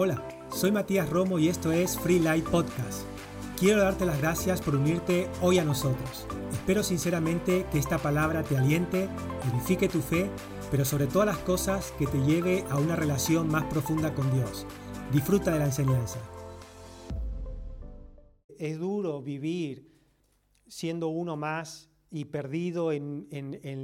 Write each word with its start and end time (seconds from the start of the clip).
Hola, 0.00 0.22
soy 0.54 0.70
Matías 0.70 1.10
Romo 1.10 1.40
y 1.40 1.48
esto 1.48 1.72
es 1.72 1.98
Free 1.98 2.20
Light 2.20 2.44
Podcast. 2.44 3.02
Quiero 3.58 3.82
darte 3.82 4.06
las 4.06 4.20
gracias 4.20 4.62
por 4.62 4.76
unirte 4.76 5.28
hoy 5.42 5.58
a 5.58 5.64
nosotros. 5.64 6.24
Espero 6.52 6.84
sinceramente 6.84 7.66
que 7.72 7.80
esta 7.80 7.98
palabra 7.98 8.44
te 8.44 8.56
aliente, 8.56 9.08
edifique 9.52 9.88
tu 9.88 9.98
fe, 9.98 10.30
pero 10.70 10.84
sobre 10.84 11.08
todas 11.08 11.26
las 11.26 11.38
cosas 11.38 11.90
que 11.98 12.06
te 12.06 12.18
lleve 12.18 12.62
a 12.70 12.78
una 12.78 12.94
relación 12.94 13.48
más 13.48 13.64
profunda 13.64 14.14
con 14.14 14.32
Dios. 14.32 14.68
Disfruta 15.12 15.52
de 15.52 15.58
la 15.58 15.64
enseñanza. 15.64 16.20
Es 18.56 18.78
duro 18.78 19.20
vivir 19.20 19.90
siendo 20.68 21.08
uno 21.08 21.36
más 21.36 21.90
y 22.08 22.26
perdido 22.26 22.92
en, 22.92 23.26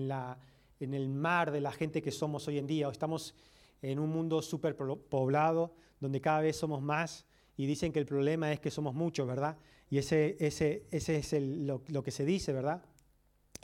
la, 0.06 0.38
en 0.78 0.94
el 0.94 1.08
mar 1.08 1.50
de 1.50 1.60
la 1.60 1.72
gente 1.72 2.02
que 2.02 2.12
somos 2.12 2.46
hoy 2.46 2.58
en 2.58 2.68
día. 2.68 2.88
Estamos 2.88 3.34
en 3.82 3.98
un 3.98 4.10
mundo 4.10 4.42
súper 4.42 4.76
poblado, 4.76 5.74
donde 6.00 6.20
cada 6.20 6.40
vez 6.40 6.56
somos 6.56 6.82
más 6.82 7.26
y 7.56 7.66
dicen 7.66 7.92
que 7.92 7.98
el 7.98 8.06
problema 8.06 8.52
es 8.52 8.60
que 8.60 8.70
somos 8.70 8.94
muchos, 8.94 9.26
¿verdad? 9.26 9.56
Y 9.90 9.98
ese, 9.98 10.36
ese, 10.40 10.86
ese 10.90 11.16
es 11.18 11.32
lo, 11.32 12.02
que 12.02 12.10
se 12.10 12.24
dice, 12.24 12.52
¿verdad? 12.52 12.82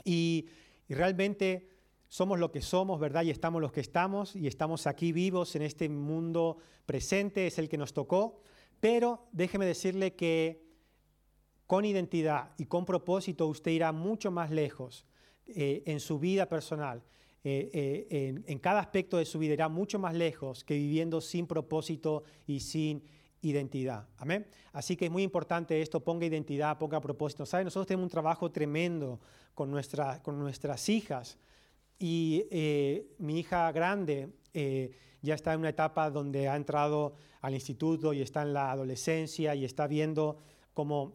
Y, 0.05 0.47
realmente 0.87 1.69
somos 2.09 2.37
lo 2.37 2.51
que 2.51 2.61
somos, 2.61 2.99
¿verdad? 2.99 3.23
Y 3.23 3.29
estamos 3.29 3.61
los 3.61 3.71
que 3.71 3.79
estamos 3.79 4.35
y 4.35 4.47
estamos 4.47 4.87
aquí 4.87 5.13
vivos 5.13 5.55
en 5.55 5.61
este 5.61 5.87
mundo 5.87 6.57
presente, 6.85 7.47
es 7.47 7.57
el 7.57 7.69
que 7.69 7.77
nos 7.77 7.93
tocó, 7.93 8.41
pero 8.81 9.27
déjeme 9.31 9.65
decirle 9.65 10.15
que 10.15 10.65
con 11.65 11.85
identidad 11.85 12.51
y 12.57 12.65
con 12.65 12.83
propósito 12.83 13.47
usted 13.47 13.71
irá 13.71 13.93
mucho 13.93 14.31
más 14.31 14.51
lejos 14.51 15.05
eh, 15.47 15.83
en 15.85 16.01
su 16.01 16.19
vida 16.19 16.49
personal 16.49 17.01
eh, 17.43 18.07
eh, 18.09 18.43
en, 18.45 18.59
cada 18.59 18.79
aspecto 18.79 19.17
de 19.17 19.25
su 19.25 19.39
vida 19.39 19.53
irá 19.53 19.67
mucho 19.67 19.97
más 19.97 20.13
lejos 20.13 20.63
que 20.63 20.75
viviendo 20.75 21.21
sin 21.21 21.47
propósito 21.47 22.23
y 22.45 22.59
sin 22.59 23.03
identidad. 23.41 24.07
Amén. 24.17 24.45
Así 24.73 24.95
que 24.95 25.05
es 25.05 25.11
muy 25.11 25.23
importante 25.23 25.81
esto, 25.81 26.01
ponga 26.01 26.27
identidad, 26.27 26.77
ponga 26.77 27.01
propósito. 27.01 27.45
¿Saben? 27.47 27.65
Nosotros 27.65 27.87
tenemos 27.87 28.03
un 28.03 28.11
trabajo 28.11 28.51
tremendo 28.51 29.19
con, 29.55 29.71
nuestra, 29.71 30.21
con 30.21 30.37
nuestras 30.37 30.87
hijas 30.89 31.39
y 31.97 32.45
eh, 32.51 33.15
mi 33.17 33.39
hija 33.39 33.71
grande 33.71 34.29
ya 35.21 35.35
está 35.35 35.53
en 35.53 35.61
una 35.61 35.69
etapa 35.69 36.11
donde 36.11 36.49
ha 36.49 36.55
entrado 36.55 37.13
al 37.39 37.53
instituto 37.53 38.11
y 38.13 38.21
está 38.21 38.41
en 38.41 38.53
la 38.53 38.71
adolescencia 38.71 39.55
y 39.55 39.65
está 39.65 39.87
viendo 39.87 40.37
cómo, 40.73 41.13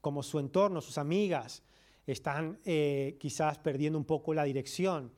cómo 0.00 0.22
su 0.22 0.38
entorno, 0.38 0.80
sus 0.80 0.98
amigas, 0.98 1.62
están 2.06 2.58
eh, 2.64 3.16
quizás 3.18 3.58
perdiendo 3.58 3.98
un 3.98 4.04
poco 4.04 4.32
la 4.32 4.44
dirección. 4.44 5.12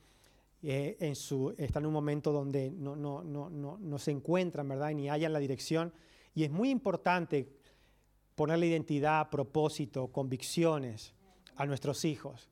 Eh, 0.61 0.97
en 0.99 1.15
su, 1.15 1.55
están 1.57 1.85
en 1.85 1.87
un 1.87 1.93
momento 1.93 2.33
donde 2.33 2.69
no, 2.71 2.97
no, 2.97 3.23
no, 3.23 3.49
no, 3.49 3.99
se 3.99 4.11
encuentran, 4.11 4.69
¿verdad? 4.69 4.91
Ni 4.93 5.09
hayan 5.09 5.33
la 5.33 5.39
dirección. 5.39 5.93
Y 6.35 6.43
es 6.43 6.51
muy 6.51 6.71
importante 6.71 7.49
ponerle 8.35 8.67
identidad, 8.67 9.31
propósito, 9.31 10.09
convicciones 10.09 11.15
a 11.55 11.65
nuestros 11.65 12.05
hijos, 12.05 12.49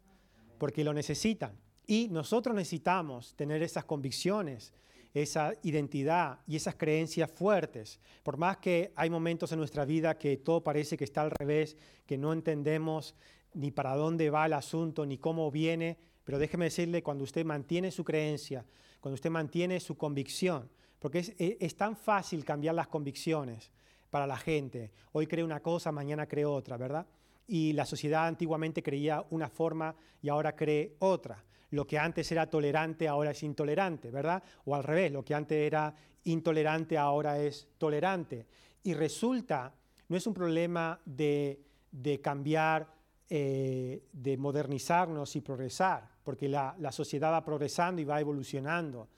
porque 0.59 0.84
lo 0.84 0.92
necesitan. 0.92 1.59
Y 1.87 2.09
nosotros 2.09 2.55
necesitamos 2.55 3.34
tener 3.34 3.62
esas 3.62 3.84
convicciones, 3.84 4.73
esa 5.14 5.53
identidad 5.62 6.41
y 6.47 6.57
esas 6.57 6.75
creencias 6.77 7.31
fuertes. 7.31 8.01
Por 8.23 8.37
más 8.37 8.59
que 8.59 8.92
hay 8.97 9.11
momentos 9.11 9.51
en 9.51 9.59
nuestra 9.59 9.84
vida 9.84 10.19
que 10.19 10.37
todo 10.37 10.62
parece 10.62 10.97
que 10.97 11.05
está 11.05 11.23
al 11.23 11.31
revés, 11.31 11.77
que 12.07 12.19
no 12.19 12.33
entendemos 12.33 13.14
ni 13.57 13.71
para 13.71 13.97
dónde 13.97 14.29
va 14.29 14.47
el 14.47 14.53
asunto, 14.53 15.07
ni 15.07 15.17
cómo 15.17 15.51
viene, 15.51 15.97
pero 16.25 16.39
déjeme 16.39 16.67
decirle, 16.67 17.03
cuando 17.03 17.25
usted 17.25 17.45
mantiene 17.45 17.91
su 17.91 18.05
creencia, 18.05 18.65
cuando 19.01 19.15
usted 19.15 19.31
mantiene 19.31 19.81
su 19.81 19.97
convicción, 19.97 20.69
porque 20.98 21.21
es, 21.21 21.35
e, 21.39 21.69
tan 21.77 21.97
fácil 21.97 22.45
cambiar 22.45 22.75
las 22.75 22.89
convicciones 22.89 23.71
para 24.11 24.27
la 24.27 24.37
gente. 24.37 24.93
Hoy 25.13 25.27
cree 25.27 25.43
una 25.43 25.61
cosa, 25.61 25.91
mañana 25.91 26.27
cree 26.27 26.45
otra, 26.45 26.77
¿verdad? 26.77 27.07
Y 27.48 27.73
la 27.73 27.86
sociedad 27.86 28.27
antiguamente 28.27 28.83
creía 28.83 29.25
una 29.30 29.48
forma 29.48 29.95
y 30.20 30.29
ahora 30.29 30.55
cree 30.55 30.97
otra. 30.98 31.42
Lo 31.70 31.86
que 31.86 31.98
antes 31.98 32.30
era 32.30 32.51
tolerante 32.51 33.09
ahora 33.09 33.30
es 33.30 33.42
intolerante, 33.42 34.11
¿verdad? 34.11 34.42
O 34.67 34.75
al 34.75 34.85
revés, 34.85 35.13
lo 35.13 35.25
que 35.25 35.35
antes 35.35 35.57
era 35.57 35.95
intolerante 36.25 36.98
ahora 36.98 37.39
es 37.39 37.69
tolerante. 37.79 38.47
Y 38.83 38.92
resulta, 38.92 39.75
no 40.09 40.17
es 40.17 40.27
un 40.27 40.35
problema 40.35 41.01
de 41.07 42.20
cambiar 42.23 42.95
eh, 43.29 44.05
de 44.13 44.37
modernizarnos 44.37 45.35
y 45.35 45.41
progresar, 45.41 46.09
porque 46.23 46.48
la, 46.48 46.77
sociedad 46.92 47.33
va 47.33 47.45
progresando 47.45 48.01
y 48.01 48.05
va 48.05 48.20
evolucionando, 48.20 49.09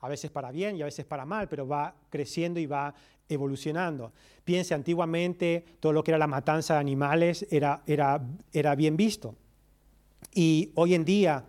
a 0.00 0.08
veces 0.08 0.30
para 0.30 0.52
bien 0.52 0.76
y 0.76 0.82
a 0.82 0.84
veces 0.84 1.04
para 1.04 1.26
mal, 1.26 1.48
pero 1.48 1.66
va 1.66 1.94
creciendo 2.08 2.60
y 2.60 2.66
va 2.66 2.94
evolucionando. 3.28 4.12
Piense, 4.44 4.72
antiguamente 4.72 5.64
todo 5.80 5.92
lo 5.92 6.04
que 6.04 6.12
era 6.12 6.18
la 6.18 6.28
matanza 6.28 6.74
de 6.74 6.80
animales 6.80 7.44
era, 7.50 7.82
era, 7.86 8.20
era 8.52 8.76
bien 8.76 8.96
visto. 8.96 9.34
Y 10.32 10.70
hoy 10.76 10.94
en 10.94 11.04
día, 11.04 11.44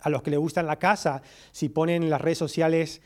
a 0.00 0.08
los 0.08 0.22
que 0.22 0.30
les 0.30 0.40
gusta 0.40 0.62
la 0.62 0.78
casa, 0.78 1.20
si 1.52 1.68
ponen 1.68 2.02
en 2.02 2.08
las 2.08 2.20
redes 2.20 2.38
sociales 2.38 3.02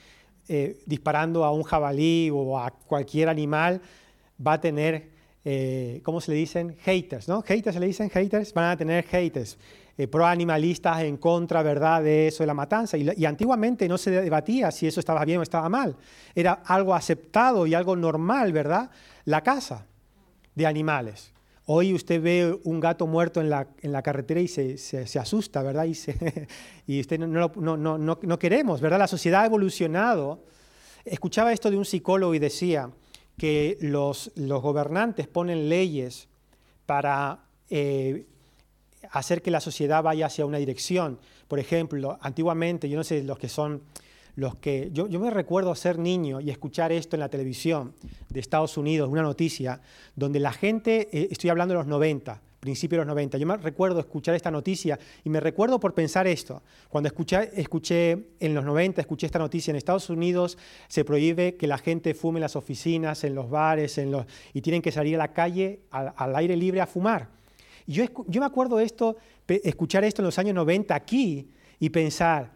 eh, 0.46 0.82
disparando 0.86 1.44
a 1.44 1.52
un 1.52 1.64
jabalí 1.64 2.30
o 2.32 2.58
a 2.58 2.70
cualquier 2.70 3.28
animal, 3.28 3.80
va 4.44 4.54
a 4.54 4.60
tener 4.60 5.10
eh, 5.44 6.00
¿cómo 6.04 6.20
se 6.20 6.32
le 6.32 6.36
dicen? 6.36 6.76
Haters, 6.80 7.28
¿no? 7.28 7.42
Haters 7.42 7.74
se 7.74 7.80
le 7.80 7.86
dicen 7.86 8.10
haters, 8.10 8.52
van 8.52 8.70
a 8.70 8.76
tener 8.76 9.04
haters, 9.06 9.56
eh, 9.96 10.06
pro-animalistas 10.06 11.02
en 11.02 11.16
contra, 11.16 11.62
¿verdad?, 11.62 12.02
de 12.02 12.28
eso 12.28 12.42
de 12.42 12.46
la 12.46 12.54
matanza. 12.54 12.96
Y, 12.98 13.24
antiguamente 13.24 13.88
no 13.88 13.96
se 13.96 14.10
debatía 14.10 14.70
si 14.70 14.86
eso 14.86 15.00
estaba 15.00 15.24
bien 15.24 15.38
o 15.38 15.42
estaba 15.42 15.68
mal. 15.68 15.96
Era 16.34 16.62
algo 16.64 16.94
aceptado 16.94 17.66
y 17.66 17.74
algo 17.74 17.96
normal, 17.96 18.52
¿verdad? 18.52 18.90
La 19.24 19.42
caza 19.42 19.86
de 20.54 20.66
animales. 20.66 21.32
Hoy 21.66 21.94
usted 21.94 22.20
ve 22.20 22.58
un 22.64 22.80
gato 22.80 23.06
muerto 23.06 23.40
en 23.40 23.48
la, 23.48 23.68
en 23.80 23.92
la 23.92 24.02
carretera 24.02 24.40
y 24.40 24.48
se, 24.48 24.76
se, 24.76 25.18
asusta, 25.18 25.62
¿verdad? 25.62 25.84
Y, 25.84 25.96
y 26.86 27.00
usted 27.00 27.18
no, 27.18 27.50
no, 27.54 27.76
no, 27.76 27.98
no, 27.98 28.38
queremos, 28.38 28.80
¿verdad? 28.80 28.98
La 28.98 29.06
sociedad 29.06 29.42
ha 29.42 29.46
evolucionado. 29.46 30.44
Escuchaba 31.04 31.52
esto 31.52 31.70
de 31.70 31.76
un 31.76 31.84
psicólogo 31.84 32.34
y 32.34 32.38
decía, 32.38 32.90
que 33.40 33.78
los, 33.80 34.32
los 34.36 34.60
gobernantes 34.60 35.26
ponen 35.26 35.70
leyes 35.70 36.28
para 36.84 37.38
eh, 37.70 38.26
hacer 39.12 39.40
que 39.40 39.50
la 39.50 39.62
sociedad 39.62 40.02
vaya 40.02 40.26
hacia 40.26 40.44
una 40.44 40.58
dirección. 40.58 41.18
Por 41.48 41.58
ejemplo, 41.58 42.18
antiguamente, 42.20 42.90
yo 42.90 42.98
no 42.98 43.02
sé, 43.02 43.22
los 43.22 43.38
que 43.38 43.48
son 43.48 43.80
los 44.36 44.56
que... 44.56 44.90
Yo, 44.92 45.08
yo, 45.08 45.18
me 45.20 45.30
recuerdo 45.30 45.74
ser 45.74 45.98
niño 45.98 46.42
y 46.42 46.50
escuchar 46.50 46.92
esto 46.92 47.16
en 47.16 47.20
la 47.20 47.30
televisión 47.30 47.94
de 48.28 48.40
Estados 48.40 48.76
Unidos, 48.76 49.08
una 49.08 49.22
noticia, 49.22 49.80
donde 50.14 50.38
la 50.38 50.52
gente, 50.52 51.08
eh, 51.10 51.28
estoy 51.30 51.48
hablando 51.48 51.72
de 51.72 51.78
los 51.78 51.86
90, 51.86 52.42
principios 52.60 52.98
de 52.98 53.06
los 53.06 53.14
90. 53.14 53.38
Yo 53.38 53.46
me 53.46 53.56
recuerdo 53.56 53.98
escuchar 54.00 54.34
esta 54.34 54.50
noticia 54.50 54.98
y 55.24 55.30
me 55.30 55.40
recuerdo 55.40 55.80
por 55.80 55.94
pensar 55.94 56.26
esto. 56.26 56.62
Cuando 56.88 57.08
escuché, 57.08 57.50
escuché 57.58 58.12
en 58.38 58.54
los 58.54 58.64
90, 58.64 59.00
escuché 59.00 59.26
esta 59.26 59.38
noticia, 59.38 59.70
en 59.72 59.76
Estados 59.76 60.10
Unidos 60.10 60.58
se 60.86 61.04
prohíbe 61.04 61.56
que 61.56 61.66
la 61.66 61.78
gente 61.78 62.14
fume 62.14 62.38
en 62.38 62.42
las 62.42 62.56
oficinas, 62.56 63.24
en 63.24 63.34
los 63.34 63.48
bares, 63.48 63.96
en 63.98 64.12
los, 64.12 64.26
y 64.52 64.60
tienen 64.60 64.82
que 64.82 64.92
salir 64.92 65.14
a 65.14 65.18
la 65.18 65.32
calle 65.32 65.80
al, 65.90 66.36
aire 66.36 66.54
libre 66.54 66.82
a 66.82 66.86
fumar. 66.86 67.28
Y 67.86 67.94
yo, 67.94 68.04
yo 68.26 68.40
me 68.40 68.46
acuerdo 68.46 68.78
esto, 68.78 69.16
escuchar 69.48 70.04
esto 70.04 70.20
en 70.20 70.26
los 70.26 70.38
años 70.38 70.54
90 70.54 70.94
aquí 70.94 71.48
y 71.78 71.88
pensar, 71.88 72.52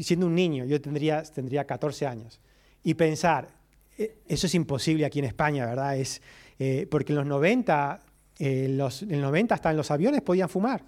siendo 0.00 0.26
un 0.26 0.34
niño, 0.34 0.64
yo 0.64 0.80
tendría, 0.80 1.22
tendría 1.22 1.64
14 1.64 2.06
años, 2.06 2.40
y 2.82 2.94
pensar, 2.94 3.48
e, 3.96 4.16
eso 4.26 4.48
es 4.48 4.54
imposible 4.56 5.06
aquí 5.06 5.20
en 5.20 5.26
España, 5.26 5.64
¿verdad? 5.64 5.96
Es, 5.96 6.20
eh, 6.58 6.88
porque 6.90 7.12
en 7.12 7.18
los 7.18 7.26
90 7.26 8.05
en 8.38 8.76
los, 8.76 9.02
en 9.02 9.20
90 9.20 9.54
hasta 9.54 9.70
en 9.70 9.76
los 9.76 9.90
aviones 9.90 10.22
podían 10.22 10.48
fumar. 10.48 10.82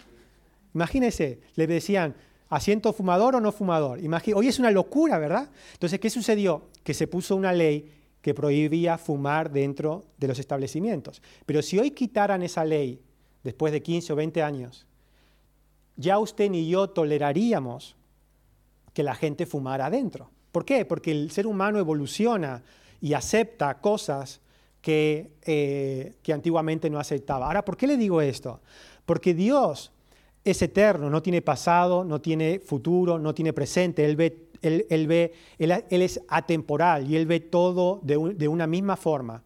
Imagínense, 0.75 1.41
le 1.54 1.66
decían, 1.66 2.14
asiento 2.48 2.92
fumador 2.92 3.36
o 3.36 3.41
no 3.41 3.53
fumador. 3.53 3.98
hoy 4.34 4.48
es 4.48 4.59
una 4.59 4.70
locura, 4.70 5.18
¿verdad? 5.18 5.48
Entonces, 5.72 6.00
¿qué 6.00 6.10
sucedió? 6.10 6.68
Que 6.83 6.95
se 6.95 7.06
puso 7.06 7.36
una 7.36 7.53
ley 7.53 7.92
que 8.21 8.34
prohibía 8.34 8.98
fumar 8.98 9.50
dentro 9.50 10.04
de 10.18 10.28
los 10.28 10.39
establecimientos. 10.39 11.22
Pero 11.47 11.62
si 11.62 11.78
hoy 11.78 11.92
quitaran 11.92 12.42
esa 12.42 12.65
ley, 12.65 13.00
después 13.42 13.72
de 13.72 13.83
15 13.83 14.12
o 14.12 14.16
20 14.16 14.42
años, 14.42 14.86
ya 15.97 16.18
usted 16.18 16.50
ni 16.50 16.68
yo 16.68 16.91
toleraríamos 16.91 17.97
que 18.92 19.03
la 19.03 19.15
gente 19.15 19.47
fumara 19.47 19.86
adentro. 19.86 20.30
¿Por 20.53 20.65
qué? 20.65 20.84
Porque 20.84 21.10
el 21.10 21.30
ser 21.30 21.47
humano 21.47 21.78
evoluciona 21.78 22.62
y 23.00 23.12
acepta 23.12 23.80
cosas 23.80 24.41
eh, 24.91 26.15
que, 26.22 26.33
antiguamente 26.33 26.89
no 26.89 26.98
aceptaba. 26.98 27.47
Ahora, 27.47 27.65
¿por 27.65 27.77
qué 27.77 27.86
le 27.86 27.97
digo 27.97 28.22
esto? 28.22 28.60
Porque 29.04 29.34
Dios 29.34 29.92
es 30.45 30.63
eterno, 30.63 31.10
no 31.10 31.22
tiene 31.22 31.42
pasado, 31.42 32.04
no 32.04 32.21
tiene 32.21 32.59
futuro, 32.59 33.19
no 33.19 33.34
tiene 33.34 33.53
presente. 33.53 34.04
Él, 34.04 34.16
ve, 34.16 34.48
él, 34.63 35.07
ve, 35.07 35.34
él, 35.59 36.03
es 36.03 36.21
atemporal 36.28 37.10
y 37.10 37.16
Él 37.16 37.27
ve 37.27 37.41
todo 37.41 38.01
de, 38.03 38.34
de 38.34 38.48
una 38.48 38.66
misma 38.66 38.97
forma. 38.97 39.42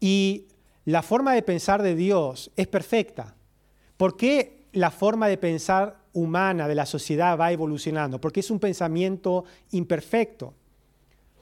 Y 0.00 0.48
la 0.84 1.02
forma 1.02 1.32
de 1.32 1.42
pensar 1.42 1.82
de 1.82 1.94
Dios 1.94 2.50
es 2.56 2.66
perfecta. 2.66 3.34
¿Por 3.96 4.16
qué 4.16 4.66
la 4.72 4.90
forma 4.90 5.28
de 5.28 5.38
pensar 5.38 5.96
humana 6.12 6.68
de 6.68 6.74
la 6.74 6.84
sociedad 6.84 7.38
va 7.38 7.52
evolucionando? 7.52 8.20
Porque 8.20 8.40
es 8.40 8.50
un 8.50 8.58
pensamiento 8.58 9.44
imperfecto, 9.70 10.52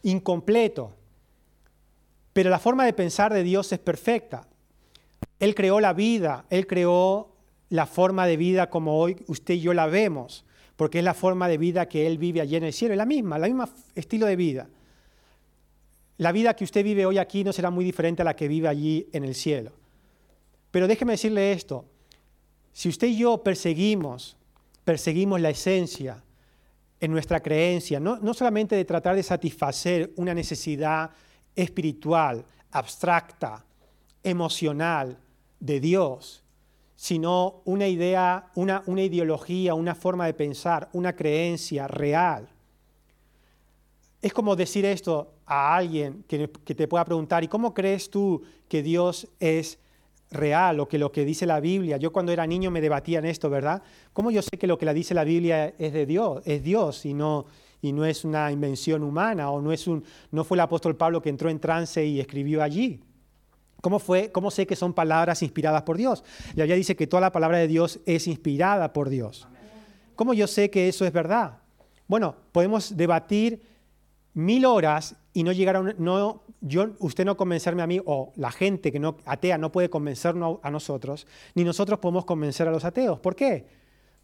incompleto. 0.03 1.00
Pero 2.40 2.48
la 2.48 2.58
forma 2.58 2.87
de 2.87 2.94
pensar 2.94 3.34
de 3.34 3.42
Dios 3.42 3.70
es 3.70 3.78
perfecta. 3.78 4.48
Él 5.38 5.54
creó 5.54 5.78
la 5.78 5.92
vida, 5.92 6.46
Él 6.48 6.66
creó 6.66 7.34
la 7.69 7.84
forma 7.84 8.26
de 8.26 8.38
vida 8.38 8.70
como 8.70 8.98
hoy 8.98 9.22
usted 9.26 9.52
y 9.52 9.60
yo 9.60 9.75
la 9.75 9.88
vemos, 9.88 10.46
porque 10.76 11.00
es 11.00 11.04
la 11.04 11.12
forma 11.12 11.48
de 11.48 11.58
vida 11.58 11.87
que 11.87 12.06
Él 12.06 12.16
vive 12.16 12.40
allí 12.40 12.56
en 12.56 12.64
el 12.64 12.72
cielo, 12.72 12.94
es 12.94 12.96
la 12.96 13.04
misma, 13.04 13.38
la 13.38 13.46
misma 13.46 13.69
estilo 13.94 14.25
de 14.25 14.37
vida. 14.37 14.70
La 16.16 16.32
vida 16.32 16.56
que 16.56 16.64
usted 16.64 16.82
vive 16.82 17.04
hoy 17.04 17.19
aquí 17.19 17.44
no 17.44 17.52
será 17.52 17.69
muy 17.69 17.84
diferente 17.84 18.22
a 18.22 18.25
la 18.25 18.34
que 18.34 18.48
vive 18.48 18.69
allí 18.69 19.06
en 19.12 19.25
el 19.25 19.34
cielo. 19.34 19.72
Pero 20.70 20.88
déjeme 20.88 21.12
decirle 21.12 21.52
esto, 21.52 21.84
si 22.72 22.88
usted 22.88 23.08
y 23.08 23.19
yo 23.19 23.43
perseguimos, 23.43 24.38
perseguimos 24.82 25.43
la 25.43 25.50
esencia 25.50 26.25
en 27.00 27.10
nuestra 27.10 27.40
creencia, 27.40 28.00
no, 28.00 28.16
no 28.16 28.32
solamente 28.32 28.76
de 28.76 28.86
tratar 28.86 29.14
de 29.14 29.25
satisfacer 29.25 30.14
una 30.16 30.32
necesidad 30.32 31.10
espiritual, 31.55 32.44
abstracta, 32.70 33.64
emocional 34.23 35.19
de 35.58 35.81
Dios, 35.81 36.43
sino 36.97 37.62
una 37.64 37.88
idea, 37.88 38.50
una, 38.55 38.82
una, 38.87 39.02
ideología, 39.02 39.75
una 39.75 39.94
forma 39.94 40.26
de 40.26 40.35
pensar, 40.35 40.88
una 40.93 41.14
creencia 41.14 41.88
real. 41.88 42.49
Es 44.20 44.32
como 44.32 44.55
decir 44.55 44.85
esto 44.85 45.32
a 45.47 45.75
alguien 45.75 46.25
que, 46.29 46.50
que 46.64 46.75
te 46.75 46.87
pueda 46.87 47.05
preguntar, 47.05 47.43
¿y 47.43 47.49
cómo 47.49 47.73
crees 47.73 48.11
tú 48.11 48.43
que 48.69 48.82
Dios 48.82 49.26
es 49.41 49.79
real 50.31 50.81
o 50.81 50.88
que 50.88 50.99
lo 50.99 51.11
que 51.11 51.25
dice 51.25 51.46
la 51.46 51.61
Biblia. 51.61 51.96
Yo 51.96 52.12
cuando 52.12 52.32
era 52.32 52.46
niño 52.46 52.70
me 52.70 52.81
debatía 52.81 53.19
en 53.19 53.25
esto, 53.25 53.50
¿verdad? 53.50 53.82
¿Cómo 54.12 54.31
yo 54.31 54.43
sé 54.43 54.56
que 54.58 54.67
lo 54.67 54.79
que 54.79 54.87
la 54.87 54.94
dice 54.94 55.14
la 55.14 55.25
Biblia 55.25 55.75
es 55.79 55.93
de 55.93 56.06
Dios, 56.06 56.43
es 56.44 56.62
Dios 56.62 57.05
y 57.05 57.14
no, 57.14 57.46
y 57.82 57.93
no 57.93 58.05
es 58.05 58.25
una 58.25 58.50
invención 58.53 59.03
humana 59.03 59.50
o 59.50 59.61
no, 59.61 59.73
es 59.73 59.87
un, 59.87 60.05
no 60.31 60.44
fue 60.44 60.56
el 60.56 60.61
apóstol 60.61 60.97
Pablo 60.97 61.23
que 61.23 61.29
entró 61.29 61.49
en 61.50 61.61
trance 61.61 62.05
y 62.05 62.21
escribió 62.21 62.62
allí? 62.62 63.00
¿Cómo, 63.81 63.99
fue, 63.99 64.31
¿Cómo 64.31 64.50
sé 64.50 64.67
que 64.67 64.77
son 64.77 64.93
palabras 64.93 65.43
inspiradas 65.43 65.82
por 65.82 65.97
Dios? 65.97 66.23
La 66.55 66.65
Biblia 66.65 66.77
dice 66.77 66.97
que 66.97 67.06
toda 67.06 67.23
la 67.23 67.32
palabra 67.32 67.59
de 67.59 67.67
Dios 67.67 68.00
es 68.05 68.27
inspirada 68.27 68.93
por 68.93 69.09
Dios. 69.09 69.49
¿Cómo 70.17 70.35
yo 70.35 70.47
sé 70.47 70.69
que 70.69 70.88
eso 70.88 71.06
es 71.06 71.12
verdad? 71.12 71.59
Bueno, 72.06 72.37
podemos 72.53 72.97
debatir 72.97 73.62
mil 74.35 74.67
horas 74.67 75.17
y 75.32 75.43
no 75.43 75.53
llegar 75.53 75.77
a 75.77 75.81
un, 75.81 75.94
no, 75.99 76.43
yo, 76.61 76.91
usted 76.99 77.25
no 77.25 77.37
convencerme 77.37 77.82
a 77.82 77.87
mí, 77.87 78.00
o 78.05 78.32
la 78.37 78.50
gente 78.50 78.93
que 78.93 78.99
no, 78.99 79.17
atea 79.25 79.56
no 79.59 79.73
puede 79.73 79.88
convencernos 79.88 80.59
a 80.62 80.71
nosotros, 80.71 81.27
ni 81.55 81.65
nosotros 81.65 81.99
podemos 82.00 82.25
convencer 82.25 82.69
a 82.69 82.71
los 82.71 82.85
ateos. 82.85 83.19
¿Por 83.21 83.35
qué? 83.35 83.67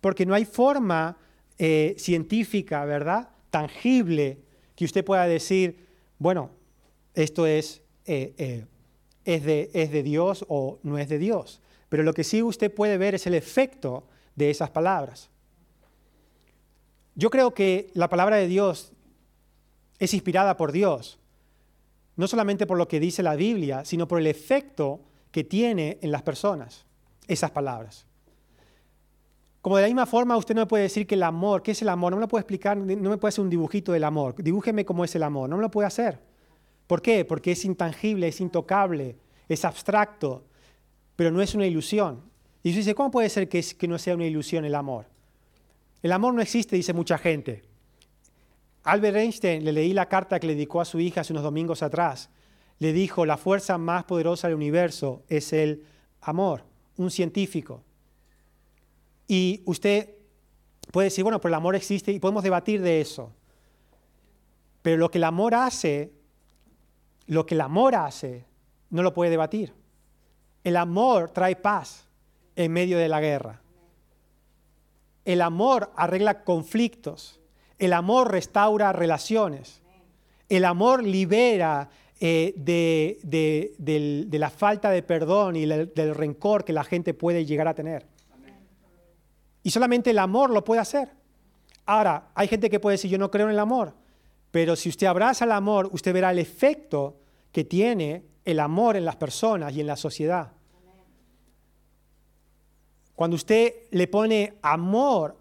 Porque 0.01 0.27
no 0.27 0.35
hay 0.35 0.45
forma 0.45 1.17
eh, 1.59 1.95
científica, 1.99 2.85
¿verdad? 2.85 3.31
Tangible, 3.57 4.39
que 4.75 4.85
usted 4.85 5.05
pueda 5.05 5.27
decir, 5.27 5.87
bueno, 6.19 6.51
esto 7.15 7.47
es, 7.47 7.83
eh, 8.05 8.35
eh, 8.37 8.67
es, 9.25 9.45
de, 9.45 9.71
es 9.73 9.91
de 9.91 10.03
Dios 10.03 10.45
o 10.49 10.79
no 10.83 10.99
es 10.99 11.09
de 11.09 11.19
Dios. 11.19 11.61
Pero 11.89 12.03
lo 12.03 12.13
que 12.13 12.25
sí 12.25 12.43
usted 12.43 12.73
puede 12.73 12.99
ver 12.99 13.15
es 13.15 13.27
el 13.27 13.35
efecto 13.35 14.07
de 14.35 14.51
esas 14.51 14.71
palabras. 14.71 15.31
Yo 17.15 17.31
creo 17.31 17.55
que 17.55 17.91
la 17.95 18.09
palabra 18.09 18.37
de 18.37 18.47
Dios 18.47 18.93
es 19.99 20.13
inspirada 20.13 20.57
por 20.57 20.73
Dios 20.73 21.19
no 22.17 22.27
solamente 22.27 22.67
por 22.67 22.79
lo 22.79 22.89
que 22.89 22.99
dice 22.99 23.23
la 23.23 23.37
Biblia, 23.37 23.85
sino 23.85 24.09
por 24.09 24.19
el 24.19 24.27
efecto 24.27 25.01
que 25.31 25.45
tiene 25.45 25.99
en 26.01 26.11
las 26.11 26.23
personas 26.23 26.87
esas 27.29 27.51
palabras. 27.51 28.07
Como 29.67 29.79
de 29.79 29.83
la 29.83 29.89
misma 29.89 30.07
forma 30.07 30.37
usted 30.37 30.55
no 30.55 30.61
me 30.61 30.67
puede 30.67 30.85
decir 30.85 31.09
que 31.09 31.17
el 31.17 31.25
amor, 31.25 31.61
¿qué 31.61 31.73
es 31.73 31.83
el 31.83 31.89
amor? 31.89 32.13
No 32.13 32.19
me 32.19 32.21
lo 32.21 32.29
puede 32.29 32.43
explicar, 32.43 32.77
no 32.77 33.11
me 33.11 33.17
puede 33.17 33.31
hacer 33.31 33.43
un 33.43 33.51
dibujito 33.51 33.91
del 33.91 34.05
amor. 34.05 34.41
Dibújeme 34.41 34.85
cómo 34.85 35.05
es 35.05 35.13
el 35.17 35.25
amor, 35.25 35.51
no 35.51 35.57
me 35.57 35.63
lo 35.63 35.73
puede 35.73 35.89
hacer. 35.89 36.21
¿Por 36.87 37.03
qué? 37.03 37.25
Porque 37.25 37.51
es 37.51 37.65
intangible, 37.65 38.29
es 38.29 38.41
intocable, 38.41 39.17
es 39.49 39.65
abstracto, 39.65 40.45
pero 41.17 41.33
no 41.33 41.43
es 41.43 41.53
una 41.57 41.67
ilusión. 41.67 42.23
Y 42.63 42.69
usted 42.69 42.83
dice, 42.83 42.95
¿cómo 42.95 43.11
puede 43.11 43.29
ser 43.29 43.49
que, 43.49 43.61
que 43.61 43.89
no 43.89 43.99
sea 43.99 44.15
una 44.15 44.27
ilusión 44.27 44.65
el 44.65 44.77
amor? 44.77 45.07
El 46.01 46.13
amor 46.13 46.33
no 46.33 46.43
existe, 46.43 46.77
dice 46.77 46.93
mucha 46.93 47.19
gente. 47.19 47.65
Albert 48.85 49.17
Einstein, 49.17 49.65
le 49.65 49.73
leí 49.73 49.93
la 49.93 50.09
carta 50.09 50.39
que 50.39 50.47
le 50.47 50.55
dedicó 50.55 50.81
a 50.81 50.85
su 50.85 51.01
hija 51.01 51.23
hace 51.23 51.33
unos 51.33 51.43
domingos 51.43 51.83
atrás. 51.83 52.31
Le 52.79 52.93
dijo, 52.93 53.27
la 53.27 53.37
fuerza 53.37 53.79
más 53.79 54.05
poderosa 54.05 54.47
del 54.47 54.55
universo 54.55 55.25
es 55.27 55.53
el 55.53 55.83
amor, 56.21 56.63
un 56.99 57.11
científico. 57.11 57.83
Y 59.29 59.63
usted 59.65 60.11
puede 60.93 61.07
decir, 61.07 61.25
bueno, 61.25 61.41
pero 61.41 61.51
el 61.51 61.55
amor 61.55 61.75
existe 61.77 62.13
y 62.13 62.19
podemos 62.19 62.43
debatir 62.43 62.81
de 62.83 63.01
eso. 63.01 63.33
Pero 64.83 64.99
lo 64.99 65.11
que 65.11 65.19
el 65.19 65.25
amor 65.25 65.55
hace, 65.55 66.13
lo 67.27 67.45
que 67.45 67.55
el 67.55 67.61
amor 67.61 67.95
hace, 67.95 68.45
no 68.91 69.03
lo 69.03 69.13
puede 69.13 69.31
debatir. 69.31 69.75
El 70.63 70.77
amor 70.77 71.31
trae 71.31 71.57
paz 71.57 72.07
en 72.55 72.73
medio 72.73 72.99
de 72.99 73.09
la 73.09 73.21
guerra. 73.21 73.61
El 75.25 75.43
amor 75.43 75.93
arregla 75.97 76.45
conflictos. 76.45 77.41
El 77.79 77.93
amor 77.93 78.31
restaura 78.31 78.93
relaciones. 78.93 79.83
El 80.49 80.65
amor 80.65 81.03
libera 81.03 81.91
eh, 82.21 82.55
de, 82.57 84.39
la 84.39 84.51
falta 84.51 84.91
de 84.91 85.03
perdón 85.03 85.57
y 85.57 85.67
del 85.67 86.15
rencor 86.15 86.65
que 86.65 86.73
la 86.73 86.85
gente 86.85 87.13
puede 87.13 87.45
llegar 87.45 87.69
a 87.69 87.75
tener. 87.75 88.07
Y 89.67 89.71
solamente 89.71 90.11
el 90.11 90.21
amor 90.21 90.51
lo 90.51 90.63
puede 90.63 90.81
hacer. 90.81 91.09
Ahora, 91.87 92.29
hay 92.37 92.47
gente 92.47 92.71
que 92.71 92.79
puede 92.79 92.95
decir, 92.95 93.11
yo 93.11 93.19
no 93.19 93.33
creo 93.33 93.47
en 93.47 93.53
el 93.53 93.59
amor, 93.59 93.95
pero 94.53 94.77
si 94.77 94.89
usted 94.89 95.09
abraza 95.09 95.45
el 95.45 95.51
amor, 95.51 95.89
usted 95.91 96.13
verá 96.13 96.31
el 96.31 96.39
efecto 96.39 97.17
que 97.51 97.65
tiene 97.65 98.23
el 98.45 98.61
amor 98.61 98.97
en 98.97 99.05
las 99.05 99.17
personas 99.17 99.75
y 99.75 99.81
en 99.81 99.89
la 99.89 99.97
sociedad. 99.97 100.53
Cuando 103.17 103.35
usted 103.35 103.89
le 103.91 104.07
pone 104.07 104.55
amor 104.63 105.37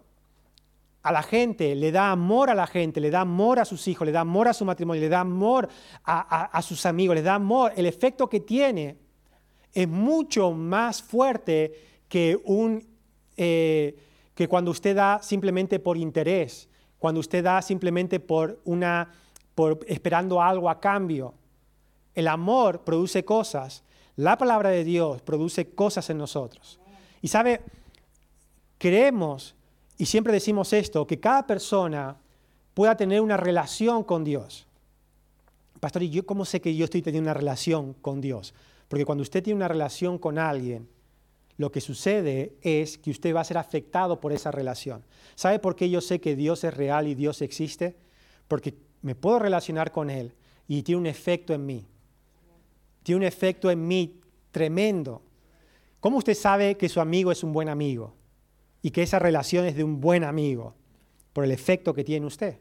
a 1.04 1.12
la 1.12 1.22
gente, 1.22 1.76
le 1.76 1.92
da 1.92 2.10
amor 2.10 2.50
a 2.50 2.56
la 2.56 2.66
gente, 2.66 3.00
le 3.00 3.12
da 3.12 3.20
amor 3.20 3.60
a 3.60 3.64
sus 3.64 3.86
hijos, 3.86 4.06
le 4.06 4.10
da 4.10 4.22
amor 4.22 4.48
a 4.48 4.54
su 4.54 4.64
matrimonio, 4.64 5.02
le 5.02 5.08
da 5.08 5.20
amor 5.20 5.68
a, 6.04 6.62
sus 6.62 6.84
amigos, 6.84 7.14
le 7.14 7.22
da 7.22 7.36
amor, 7.36 7.74
el 7.76 7.86
efecto 7.86 8.28
que 8.28 8.40
tiene 8.40 8.96
es 9.72 9.86
mucho 9.86 10.50
más 10.50 11.00
fuerte 11.00 12.02
que, 12.08 12.36
un, 12.44 12.84
eh, 13.36 14.02
que 14.36 14.46
cuando 14.46 14.70
usted 14.70 14.94
da 14.94 15.20
simplemente 15.22 15.80
por 15.80 15.96
interés, 15.96 16.68
cuando 16.98 17.20
usted 17.20 17.42
da 17.42 17.62
simplemente 17.62 18.20
por 18.20 18.60
una, 18.64 19.10
por 19.54 19.80
esperando 19.88 20.40
algo 20.40 20.68
a 20.70 20.78
cambio. 20.78 21.34
El 22.14 22.28
amor 22.28 22.84
produce 22.84 23.24
cosas, 23.24 23.82
la 24.14 24.36
palabra 24.36 24.68
de 24.70 24.84
Dios 24.84 25.22
produce 25.22 25.70
cosas 25.70 26.08
en 26.10 26.18
nosotros. 26.18 26.78
Y 27.22 27.28
sabe, 27.28 27.62
creemos 28.78 29.54
y 29.96 30.04
siempre 30.04 30.34
decimos 30.34 30.74
esto, 30.74 31.06
que 31.06 31.18
cada 31.18 31.46
persona 31.46 32.16
pueda 32.74 32.94
tener 32.94 33.22
una 33.22 33.38
relación 33.38 34.04
con 34.04 34.22
Dios. 34.22 34.66
Pastor, 35.80 36.02
¿y 36.02 36.10
yo 36.10 36.26
cómo 36.26 36.44
sé 36.44 36.60
que 36.60 36.76
yo 36.76 36.84
estoy 36.84 37.00
teniendo 37.00 37.30
una 37.30 37.38
relación 37.38 37.94
con 37.94 38.20
Dios? 38.20 38.52
Porque 38.88 39.06
cuando 39.06 39.22
usted 39.22 39.42
tiene 39.42 39.56
una 39.56 39.68
relación 39.68 40.18
con 40.18 40.38
alguien, 40.38 40.88
lo 41.56 41.72
que 41.72 41.80
sucede 41.80 42.56
es 42.62 42.98
que 42.98 43.10
usted 43.10 43.34
va 43.34 43.40
a 43.40 43.44
ser 43.44 43.58
afectado 43.58 44.20
por 44.20 44.32
esa 44.32 44.50
relación. 44.50 45.04
¿Sabe 45.34 45.58
por 45.58 45.76
qué 45.76 45.88
yo 45.88 46.00
sé 46.00 46.20
que 46.20 46.36
Dios 46.36 46.64
es 46.64 46.74
real 46.74 47.08
y 47.08 47.14
Dios 47.14 47.42
existe? 47.42 47.96
Porque 48.48 48.74
me 49.02 49.14
puedo 49.14 49.38
relacionar 49.38 49.92
con 49.92 50.10
Él 50.10 50.34
y 50.68 50.82
tiene 50.82 51.00
un 51.00 51.06
efecto 51.06 51.54
en 51.54 51.64
mí. 51.64 51.86
Tiene 53.02 53.18
un 53.18 53.24
efecto 53.24 53.70
en 53.70 53.86
mí 53.86 54.20
tremendo. 54.50 55.22
¿Cómo 56.00 56.18
usted 56.18 56.34
sabe 56.34 56.76
que 56.76 56.88
su 56.88 57.00
amigo 57.00 57.32
es 57.32 57.42
un 57.42 57.52
buen 57.52 57.68
amigo? 57.68 58.14
y 58.86 58.92
que 58.92 59.02
esa 59.02 59.18
relación 59.18 59.66
es 59.66 59.74
de 59.74 59.82
un 59.82 60.00
buen 60.00 60.22
amigo 60.22 60.76
por 61.32 61.42
el 61.42 61.50
efecto 61.50 61.92
que 61.92 62.04
tiene 62.04 62.24
usted. 62.24 62.58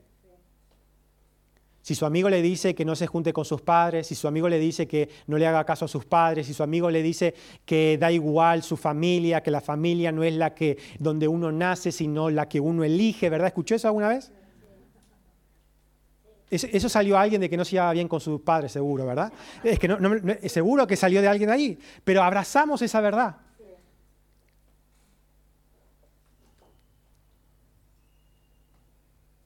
Si 1.86 1.94
su 1.94 2.04
amigo 2.08 2.32
le 2.32 2.42
dice 2.42 2.74
que 2.74 2.84
no 2.84 2.96
se 2.96 3.06
junte 3.06 3.32
con 3.32 3.46
sus 3.46 3.62
padres, 3.62 4.08
si 4.08 4.15
su 4.15 4.27
amigo 4.27 4.50
le 4.50 4.58
dice 4.58 4.88
que 4.88 5.08
no 5.27 5.38
le 5.38 5.46
haga 5.46 5.63
caso 5.65 5.86
a 5.86 5.88
sus 5.88 6.04
padres, 6.04 6.48
si 6.48 6.54
su 6.56 6.63
amigo 6.63 6.89
le 6.89 7.04
dice 7.04 7.36
que 7.63 8.00
da 8.00 8.12
igual 8.12 8.63
su 8.63 8.75
familia, 8.75 9.44
que 9.44 9.51
la 9.51 9.62
familia 9.62 10.12
no 10.12 10.24
es 10.24 10.34
la 10.34 10.56
que 10.56 10.80
donde 10.98 11.27
uno 11.27 11.51
nace, 11.51 11.92
sino 11.92 12.32
la 12.32 12.50
que 12.50 12.60
uno 12.60 12.84
elige, 12.84 13.30
¿verdad? 13.30 13.50
¿Escuchó 13.50 13.75
eso 13.75 13.88
alguna 13.88 14.08
vez? 14.08 14.32
Eso 16.50 16.89
salió 16.89 17.20
a 17.20 17.22
alguien 17.22 17.39
de 17.39 17.51
que 17.51 17.56
no 17.56 17.63
se 17.63 17.74
llevaba 17.74 17.94
bien 17.94 18.08
con 18.08 18.20
sus 18.20 18.42
padres, 18.42 18.72
seguro, 18.72 19.06
¿verdad? 19.06 19.32
Es 19.63 19.77
que 19.77 19.88
no, 19.88 20.00
seguro 20.48 20.88
que 20.88 20.96
salió 20.96 21.22
de 21.22 21.27
alguien 21.27 21.51
ahí, 21.51 21.77
pero 22.04 22.24
abrazamos 22.24 22.82
esa 22.82 23.00
verdad. 23.00 23.36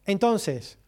Entonces, 0.05 0.79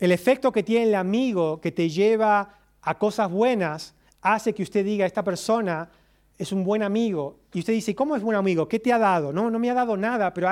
el 0.00 0.12
efecto 0.12 0.50
que 0.50 0.62
tiene 0.62 0.86
el 0.86 0.94
amigo 0.94 1.60
que 1.60 1.70
te 1.70 1.88
lleva 1.88 2.54
a 2.82 2.98
cosas 2.98 3.30
buenas 3.30 3.94
hace 4.22 4.54
que 4.54 4.62
usted 4.62 4.84
diga, 4.84 5.06
esta 5.06 5.22
persona 5.22 5.90
es 6.38 6.52
un 6.52 6.64
buen 6.64 6.82
amigo. 6.82 7.38
Y 7.52 7.58
usted 7.58 7.74
dice, 7.74 7.94
¿cómo 7.94 8.16
es 8.16 8.22
buen 8.22 8.36
amigo? 8.36 8.66
¿Qué 8.66 8.78
te 8.78 8.94
ha 8.94 8.98
dado? 8.98 9.30
No, 9.30 9.50
no 9.50 9.58
me 9.58 9.70
ha 9.70 9.74
dado 9.74 9.98
nada, 9.98 10.32
pero 10.32 10.48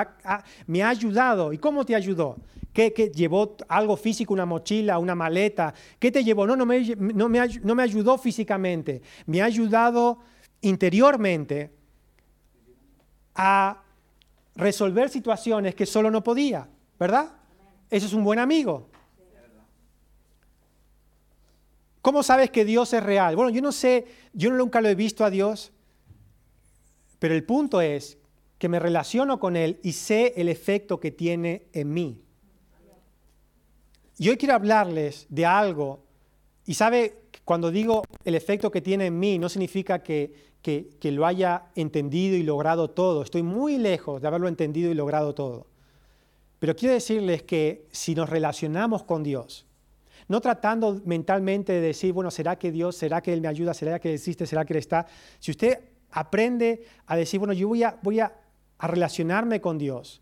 me 0.67 0.83
ha 0.83 0.89
ayudado. 0.89 1.51
¿Y 1.51 1.57
cómo 1.57 1.83
te 1.83 1.95
ayudó? 1.95 2.37
¿Qué, 2.71 2.91
llevó 3.13 3.57
algo 3.67 3.97
físico, 3.97 4.33
una 4.33 4.45
mochila, 4.45 4.99
una 4.99 5.15
maleta? 5.15 5.73
¿Qué 5.97 6.11
te 6.11 6.23
llevó? 6.23 6.45
No, 6.45 6.55
no 6.55 6.67
me, 6.67 6.95
no, 6.95 7.27
me, 7.27 7.39
no 7.63 7.73
me 7.73 7.83
ayudó 7.83 8.19
físicamente. 8.19 9.01
Me 9.25 9.41
ha 9.41 9.45
ayudado 9.45 10.19
interiormente 10.61 11.71
a 13.33 13.81
resolver 14.55 15.09
situaciones 15.09 15.73
que 15.73 15.87
solo 15.87 16.11
no 16.11 16.23
podía, 16.23 16.67
¿verdad? 16.99 17.31
Eso 17.89 18.05
es 18.05 18.13
un 18.13 18.23
buen 18.23 18.37
amigo. 18.37 18.89
¿Cómo 22.01 22.23
sabes 22.23 22.49
que 22.49 22.65
Dios 22.65 22.93
es 22.93 23.03
real? 23.03 23.35
Bueno, 23.35 23.49
yo 23.49 23.61
no 23.61 23.71
sé, 23.71 24.05
yo 24.33 24.51
nunca 24.51 24.81
lo 24.81 24.87
he 24.87 24.95
visto 24.95 25.25
a 25.25 25.29
Dios, 25.29 25.71
pero 27.19 27.33
el 27.33 27.43
punto 27.43 27.81
es 27.81 28.17
que 28.57 28.69
me 28.69 28.79
relaciono 28.79 29.39
con 29.39 29.55
Él 29.55 29.79
y 29.83 29.91
sé 29.93 30.33
el 30.37 30.49
efecto 30.49 30.99
que 30.99 31.11
tiene 31.11 31.67
en 31.73 31.93
mí. 31.93 32.21
Y 34.17 34.29
hoy 34.29 34.37
quiero 34.37 34.55
hablarles 34.55 35.25
de 35.29 35.45
algo, 35.45 36.03
y 36.65 36.73
sabe, 36.73 37.23
cuando 37.45 37.71
digo 37.71 38.03
el 38.23 38.35
efecto 38.35 38.69
que 38.69 38.81
tiene 38.81 39.07
en 39.07 39.17
mí, 39.17 39.39
no 39.39 39.49
significa 39.49 40.03
que, 40.03 40.51
que, 40.61 40.89
que 40.99 41.11
lo 41.11 41.25
haya 41.25 41.63
entendido 41.73 42.35
y 42.37 42.43
logrado 42.43 42.89
todo. 42.91 43.23
Estoy 43.23 43.43
muy 43.43 43.77
lejos 43.77 44.21
de 44.21 44.27
haberlo 44.27 44.47
entendido 44.47 44.91
y 44.91 44.93
logrado 44.93 45.33
todo. 45.33 45.67
Pero 46.59 46.75
quiero 46.75 46.93
decirles 46.93 47.43
que 47.43 47.87
si 47.91 48.13
nos 48.13 48.29
relacionamos 48.29 49.03
con 49.03 49.23
Dios, 49.23 49.65
no 50.29 50.39
tratando 50.39 51.01
mentalmente 51.05 51.73
de 51.73 51.81
decir, 51.81 52.13
bueno, 52.13 52.31
¿será 52.31 52.57
que 52.57 52.71
Dios, 52.71 52.95
será 52.95 53.19
que 53.21 53.33
Él 53.33 53.41
me 53.41 53.47
ayuda, 53.47 53.73
será 53.73 53.99
que 53.99 54.09
Él 54.09 54.15
existe, 54.15 54.45
será 54.45 54.63
que 54.63 54.73
Él 54.73 54.79
está? 54.79 55.05
Si 55.39 55.51
usted 55.51 55.79
aprende 56.11 56.85
a 57.07 57.17
decir, 57.17 57.39
bueno, 57.39 57.51
yo 57.51 57.67
voy 57.67 57.83
a, 57.83 57.97
voy 58.01 58.19
a, 58.21 58.33
relacionarme 58.81 59.59
con 59.59 59.77
Dios, 59.77 60.21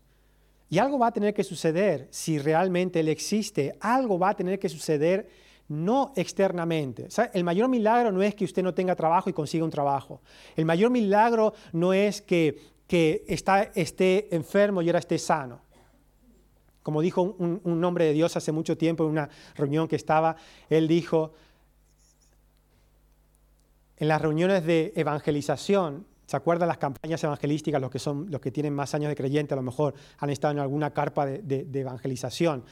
y 0.68 0.78
algo 0.78 0.98
va 0.98 1.08
a 1.08 1.12
tener 1.12 1.32
que 1.32 1.44
suceder 1.44 2.08
si 2.10 2.38
realmente 2.38 3.00
Él 3.00 3.08
existe, 3.08 3.76
algo 3.80 4.18
va 4.18 4.30
a 4.30 4.34
tener 4.34 4.58
que 4.58 4.68
suceder 4.68 5.28
no 5.68 6.12
externamente. 6.16 7.08
el 7.34 7.44
mayor 7.44 7.68
milagro 7.68 8.10
no 8.10 8.22
es 8.22 8.34
que 8.34 8.46
usted 8.46 8.62
no 8.62 8.72
tenga 8.74 8.96
trabajo 8.96 9.28
y 9.28 9.34
consiga 9.34 9.64
un 9.64 9.70
trabajo. 9.70 10.22
El 10.56 10.64
mayor 10.64 10.90
milagro 10.90 11.52
no 11.72 11.92
es 11.92 12.22
que, 12.22 12.58
que 12.86 13.24
está, 13.28 13.64
esté 13.74 14.34
enfermo 14.34 14.80
y 14.80 14.88
ahora 14.88 14.98
esté 15.00 15.18
sano. 15.18 15.67
Como 16.88 17.02
dijo 17.02 17.20
un, 17.20 17.60
un, 17.64 17.84
hombre 17.84 18.06
de 18.06 18.14
Dios 18.14 18.34
hace 18.38 18.50
mucho 18.50 18.78
tiempo 18.78 19.04
en 19.04 19.10
una 19.10 19.28
reunión 19.56 19.88
que 19.88 19.96
estaba, 19.96 20.36
él 20.70 20.88
dijo, 20.88 21.34
en 23.98 24.08
las 24.08 24.22
reuniones 24.22 24.64
de 24.64 24.94
evangelización, 24.96 26.06
¿se 26.24 26.34
acuerdan 26.34 26.66
las 26.66 26.78
campañas 26.78 27.22
evangelísticas? 27.22 27.78
Los 27.78 27.90
que, 27.90 27.98
son, 27.98 28.30
los 28.30 28.40
que 28.40 28.50
tienen 28.50 28.72
más 28.72 28.94
años 28.94 29.10
de 29.10 29.16
creyente 29.16 29.52
a 29.52 29.58
lo 29.58 29.62
mejor 29.62 29.92
han 30.16 30.30
estado 30.30 30.52
en 30.52 30.60
alguna 30.60 30.94
carpa 30.94 31.26
de, 31.26 31.68
evangelización. 31.74 32.64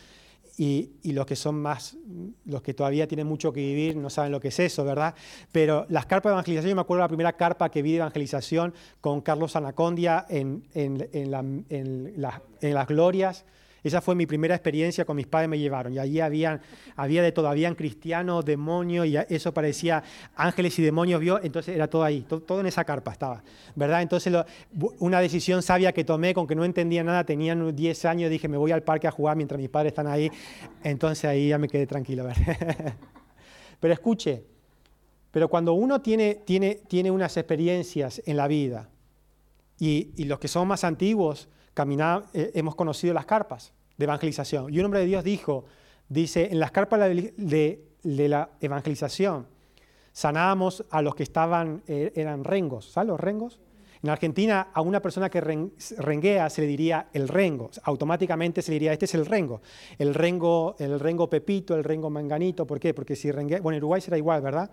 Y, 0.57 0.93
y, 1.03 1.13
los 1.13 1.27
que 1.27 1.37
son 1.37 1.61
más, 1.61 1.99
los 2.47 2.63
que 2.63 2.73
todavía 2.73 3.07
tienen 3.07 3.27
mucho 3.27 3.53
que 3.53 3.61
vivir, 3.61 3.97
no 3.97 4.09
saben 4.09 4.33
lo 4.33 4.41
que 4.41 4.49
es 4.49 4.59
eso, 4.59 4.83
¿verdad? 4.83 5.15
Pero 5.53 5.85
las 5.91 6.07
carpas 6.07 6.31
de 6.31 6.37
evangelización, 6.37 6.71
yo 6.71 6.77
me 6.77 6.81
acuerdo 6.81 7.03
de 7.03 7.05
la 7.05 7.09
primera 7.09 7.33
carpa 7.35 7.71
que 7.71 7.83
vi 7.83 7.91
de 7.91 7.99
evangelización 7.99 8.73
con 9.03 9.21
Carlos 9.21 9.57
Anacondia 9.57 10.25
en, 10.31 10.67
en, 10.73 11.07
en, 11.13 11.67
en 11.69 12.75
las 12.75 12.89
glorias 12.89 13.45
esa 13.87 14.01
fue 14.01 14.15
mi 14.15 14.27
primera 14.27 14.55
experiencia 14.55 15.05
con 15.05 15.17
mis 15.17 15.27
padres 15.27 15.49
me 15.49 15.59
llevaron. 15.59 15.93
Y 15.93 15.99
allí 15.99 16.21
había 16.21 16.61
de 16.97 17.33
todo, 17.33 17.49
habían 17.49 17.75
cristianos, 17.75 18.45
demonios, 18.45 19.07
y 19.07 19.17
eso 19.29 19.53
parecía 19.53 20.03
ángeles 20.35 20.79
y 20.79 20.83
demonios, 20.83 21.21
vio, 21.21 21.41
entonces 21.43 21.75
era 21.75 21.89
todo 21.89 22.03
ahí, 22.03 22.23
todo, 22.23 22.61
en 22.61 22.67
esa 22.67 22.85
carpa 22.85 23.13
estaba, 23.13 23.43
¿verdad? 23.75 24.03
Entonces 24.03 24.33
una 24.99 25.21
decisión 25.21 25.63
sabia 25.63 25.93
que 25.93 26.05
tomé, 26.05 26.35
con 26.35 26.47
que 26.47 26.55
no 26.55 26.65
entendía 26.65 27.05
nada, 27.05 27.25
tenían 27.25 27.75
10 27.75 28.05
años, 28.07 28.31
dije, 28.31 28.49
me 28.49 28.57
voy 28.57 28.73
al 28.73 28.83
parque 28.83 29.07
a 29.07 29.11
jugar 29.11 29.37
mientras 29.37 29.61
mis 29.61 29.69
padres 29.69 29.91
están 29.91 30.07
ahí, 30.07 30.31
entonces 30.83 31.25
ahí 31.25 31.49
ya 31.49 31.59
me 31.59 31.69
quedé 31.69 31.87
tranquilo, 31.87 32.25
¿verdad? 32.25 32.95
Pero 33.81 33.93
escuche, 33.93 34.43
pero 35.31 35.51
cuando 35.51 35.75
uno 35.75 36.01
tiene, 36.01 36.37
tiene, 36.47 36.77
tiene 36.89 37.11
unas 37.11 37.37
experiencias 37.37 38.23
en 38.25 38.39
la 38.39 38.49
vida, 38.49 38.89
y, 39.79 40.13
y 40.17 40.25
los 40.25 40.39
que 40.39 40.49
son 40.49 40.67
más 40.67 40.83
antiguos, 40.83 41.51
eh, 42.33 42.53
hemos 42.55 42.75
conocido 42.75 43.13
las 43.13 43.27
carpas 43.27 43.73
de 43.97 44.05
evangelización. 44.05 44.73
Y 44.73 44.79
un 44.79 44.87
hombre 44.87 45.01
de 45.01 45.07
Dios 45.07 45.25
dijo, 45.25 45.65
dice, 46.09 46.49
en 46.51 46.61
las 46.61 46.71
carpas 46.71 47.01
de, 47.01 47.83
la 48.03 48.51
evangelización 48.61 49.47
sanábamos 50.13 50.85
a 50.91 51.03
los 51.03 51.15
que 51.15 51.23
estaban, 51.23 51.83
eh, 51.87 52.13
eran 52.15 52.45
rengos, 52.45 52.93
¿sabes 52.93 53.09
los 53.09 53.21
rengos? 53.21 53.61
En 54.03 54.11
Argentina 54.11 54.69
a 54.73 54.81
una 54.83 55.01
persona 55.01 55.29
que 55.29 55.41
renguea 55.41 56.49
se 56.49 56.61
le 56.61 56.67
diría 56.67 57.09
el 57.13 57.29
rengo, 57.29 57.71
automáticamente 57.83 58.63
se 58.63 58.71
le 58.71 58.75
diría, 58.77 58.93
este 58.93 59.07
es 59.07 59.15
el 59.15 59.27
rengo, 59.27 59.61
el 59.99 60.15
rengo, 60.15 60.77
el 60.79 61.01
rengo 61.01 61.29
pepito, 61.29 61.75
el 61.75 61.83
rengo 61.83 62.09
manganito, 62.09 62.67
¿por 62.67 62.79
qué? 62.79 62.95
Porque 62.95 63.17
si 63.17 63.31
renguea, 63.33 63.61
bueno, 63.61 63.77
en 63.77 63.83
Uruguay 63.83 64.01
será 64.01 64.17
igual, 64.17 64.43
¿verdad? 64.43 64.71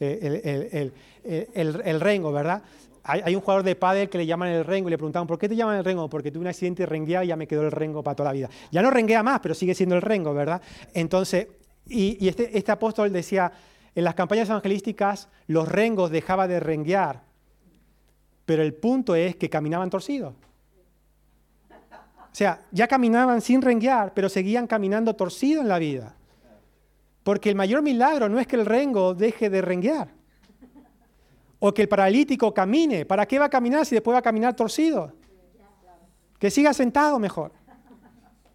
Eh, 0.00 0.90
el, 1.24 1.80
el, 1.84 2.00
rengo, 2.00 2.32
¿verdad? 2.32 2.62
Hay, 3.04 3.34
un 3.34 3.40
jugador 3.40 3.64
de 3.64 3.74
pádel 3.74 4.08
que 4.08 4.18
le 4.18 4.26
llaman 4.26 4.48
el 4.50 4.64
rengo 4.64 4.88
y 4.88 4.90
le 4.90 4.98
preguntaban, 4.98 5.26
¿por 5.26 5.38
qué 5.38 5.48
te 5.48 5.56
llaman 5.56 5.76
el 5.76 5.84
rengo? 5.84 6.08
Porque 6.08 6.30
tuve 6.30 6.42
un 6.42 6.46
accidente 6.46 6.84
y 6.84 6.86
renguea 6.86 7.24
y 7.24 7.28
ya 7.28 7.36
me 7.36 7.48
quedó 7.48 7.62
el 7.62 7.72
rengo 7.72 8.02
para 8.02 8.14
toda 8.14 8.28
la 8.30 8.32
vida. 8.32 8.48
Ya 8.70 8.80
no 8.82 8.90
renguea 8.90 9.22
más, 9.22 9.40
pero 9.40 9.54
sigue 9.54 9.74
siendo 9.74 9.96
el 9.96 10.02
rengo, 10.02 10.32
¿verdad? 10.32 10.62
Entonces, 10.94 11.48
y, 11.86 12.28
este, 12.28 12.56
este, 12.56 12.70
apóstol 12.70 13.12
decía, 13.12 13.52
en 13.94 14.04
las 14.04 14.14
campañas 14.14 14.48
evangelísticas 14.48 15.28
los 15.48 15.68
rengos 15.68 16.10
dejaban 16.10 16.48
de 16.48 16.60
renguear, 16.60 17.22
pero 18.46 18.62
el 18.62 18.74
punto 18.74 19.16
es 19.16 19.34
que 19.34 19.50
caminaban 19.50 19.90
torcidos. 19.90 20.34
O 21.70 22.34
sea, 22.34 22.62
ya 22.70 22.86
caminaban 22.86 23.40
sin 23.40 23.60
renguear, 23.60 24.14
pero 24.14 24.28
seguían 24.28 24.66
caminando 24.66 25.14
torcidos 25.14 25.62
en 25.62 25.68
la 25.68 25.78
vida. 25.78 26.14
Porque 27.24 27.50
el 27.50 27.56
mayor 27.56 27.82
milagro 27.82 28.28
no 28.28 28.38
es 28.38 28.46
que 28.46 28.56
el 28.56 28.64
rengo 28.64 29.12
deje 29.14 29.50
de 29.50 29.60
renguear 29.60 30.21
o 31.64 31.72
que 31.72 31.82
el 31.82 31.88
paralítico 31.88 32.52
camine. 32.52 33.06
¿Para 33.06 33.24
qué 33.24 33.38
va 33.38 33.44
a 33.44 33.48
caminar 33.48 33.86
si 33.86 33.94
después 33.94 34.12
va 34.12 34.18
a 34.18 34.22
caminar 34.22 34.56
torcido? 34.56 35.12
Que 36.36 36.50
siga 36.50 36.74
sentado 36.74 37.20
mejor. 37.20 37.52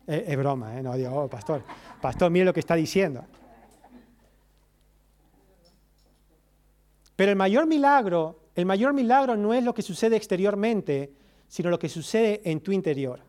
Es, 0.06 0.38
broma, 0.38 0.78
¿eh? 0.78 0.84
No 0.84 0.94
digo, 0.94 1.16
oh, 1.16 1.30
pastor, 1.30 1.64
pastor, 2.02 2.30
mire 2.30 2.44
lo 2.44 2.54
que 2.54 2.60
está 2.60 2.76
diciendo. 2.76 3.24
Pero 7.16 7.32
el 7.32 7.38
mayor 7.38 7.66
milagro, 7.66 8.42
el 8.56 8.66
mayor 8.66 8.92
milagro 8.92 9.38
no 9.38 9.54
es 9.54 9.64
lo 9.64 9.74
que 9.74 9.84
sucede 9.84 10.18
exteriormente, 10.18 11.14
sino 11.48 11.70
lo 11.70 11.80
que 11.80 11.88
sucede 11.88 12.42
en 12.44 12.60
tu 12.60 12.74
interior. 12.74 13.22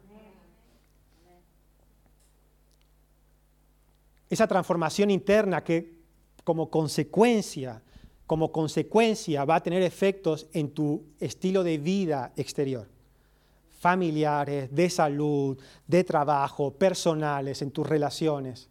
Esa 4.29 4.49
transformación 4.49 5.13
interna 5.13 5.63
que 5.63 5.95
como 6.43 6.69
consecuencia 6.69 7.81
como 8.29 8.53
consecuencia 8.53 9.47
va 9.47 9.55
a 9.55 9.63
tener 9.63 9.83
efectos 9.83 10.49
en 10.53 10.69
tu 10.69 11.03
estilo 11.19 11.65
de 11.65 11.79
vida 11.79 12.31
exterior, 12.37 12.87
familiares, 13.81 14.69
de 14.71 14.91
salud, 14.91 15.59
de 15.87 16.05
trabajo, 16.05 16.71
personales, 16.71 17.63
en 17.63 17.71
tus 17.71 17.87
relaciones 17.87 18.69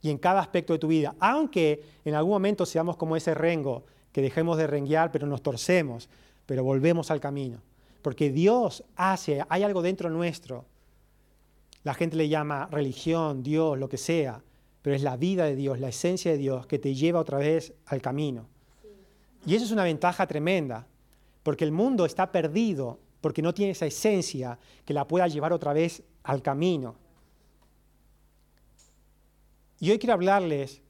y 0.00 0.08
en 0.08 0.16
cada 0.16 0.40
aspecto 0.40 0.72
de 0.72 0.78
tu 0.78 0.88
vida. 0.88 1.14
Aunque 1.20 1.84
en 2.02 2.14
algún 2.14 2.32
momento 2.32 2.64
seamos 2.64 2.96
como 2.96 3.14
ese 3.14 3.34
rengo, 3.34 3.84
que 4.10 4.22
dejemos 4.22 4.56
de 4.56 4.66
renguear, 4.66 5.12
pero 5.12 5.26
nos 5.26 5.42
torcemos, 5.42 6.08
pero 6.46 6.64
volvemos 6.64 7.10
al 7.10 7.20
camino. 7.20 7.60
Porque 8.00 8.30
Dios 8.30 8.84
hace, 8.96 9.44
hay 9.50 9.64
algo 9.64 9.82
dentro 9.82 10.08
nuestro. 10.08 10.64
La 11.84 11.92
gente 11.92 12.16
le 12.16 12.30
llama 12.30 12.68
religión, 12.70 13.42
Dios, 13.42 13.78
lo 13.78 13.90
que 13.90 13.98
sea, 13.98 14.42
pero 14.80 14.96
es 14.96 15.02
la 15.02 15.18
vida 15.18 15.44
de 15.44 15.56
Dios, 15.56 15.78
la 15.78 15.90
esencia 15.90 16.30
de 16.30 16.38
Dios 16.38 16.66
que 16.66 16.78
te 16.78 16.94
lleva 16.94 17.20
otra 17.20 17.36
vez 17.36 17.74
al 17.84 18.00
camino. 18.00 18.50
Y 19.44 19.54
eso 19.54 19.64
es 19.64 19.72
una 19.72 19.84
ventaja 19.84 20.26
tremenda, 20.26 20.86
porque 21.42 21.64
el 21.64 21.72
mundo 21.72 22.04
está 22.04 22.30
perdido, 22.30 23.00
porque 23.20 23.42
no 23.42 23.52
tiene 23.52 23.72
esa 23.72 23.86
esencia 23.86 24.58
que 24.84 24.94
la 24.94 25.06
pueda 25.06 25.26
llevar 25.26 25.52
otra 25.52 25.72
vez 25.72 26.02
al 26.22 26.42
camino. 26.42 26.96
Y 29.80 29.90
hoy 29.90 29.98
quiero 29.98 30.14
hablarles, 30.14 30.80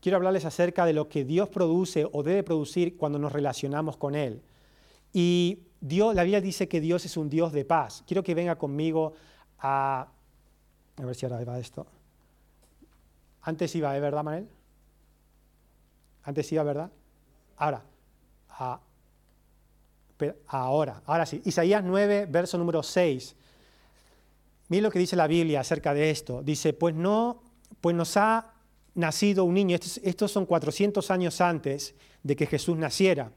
quiero 0.00 0.16
hablarles 0.16 0.44
acerca 0.44 0.84
de 0.84 0.92
lo 0.92 1.08
que 1.08 1.24
Dios 1.24 1.48
produce 1.48 2.06
o 2.12 2.22
debe 2.22 2.42
producir 2.42 2.98
cuando 2.98 3.18
nos 3.18 3.32
relacionamos 3.32 3.96
con 3.96 4.14
Él. 4.14 4.42
Y 5.12 5.60
Dios, 5.80 6.14
la 6.14 6.24
Biblia 6.24 6.40
dice 6.40 6.68
que 6.68 6.80
Dios 6.80 7.06
es 7.06 7.16
un 7.16 7.30
Dios 7.30 7.52
de 7.52 7.64
paz. 7.64 8.04
Quiero 8.06 8.22
que 8.22 8.34
venga 8.34 8.56
conmigo 8.56 9.14
a... 9.58 10.08
A 10.96 11.04
ver 11.04 11.14
si 11.14 11.26
ahora 11.26 11.42
va 11.44 11.58
esto. 11.58 11.86
Antes 13.42 13.74
iba, 13.74 13.96
¿eh? 13.96 14.00
¿verdad, 14.00 14.22
Manuel? 14.22 14.48
Antes 16.22 16.52
iba, 16.52 16.62
¿verdad? 16.62 16.90
Ahora, 17.56 17.82
ahora, 20.46 21.02
ahora 21.06 21.26
sí. 21.26 21.40
Isaías 21.44 21.82
9, 21.84 22.26
verso 22.26 22.58
número 22.58 22.82
6. 22.82 23.36
Mira 24.68 24.82
lo 24.82 24.90
que 24.90 24.98
dice 24.98 25.16
la 25.16 25.26
Biblia 25.26 25.60
acerca 25.60 25.94
de 25.94 26.10
esto. 26.10 26.42
Dice, 26.42 26.72
pues 26.72 26.94
no, 26.94 27.42
pues 27.80 27.94
nos 27.94 28.16
ha 28.16 28.52
nacido 28.94 29.44
un 29.44 29.54
niño. 29.54 29.76
Estos, 29.76 30.30
son 30.30 30.46
400 30.46 31.10
años 31.10 31.40
antes 31.40 31.94
de 32.22 32.36
que 32.36 32.46
Jesús 32.46 32.76
naciera. 32.76 33.30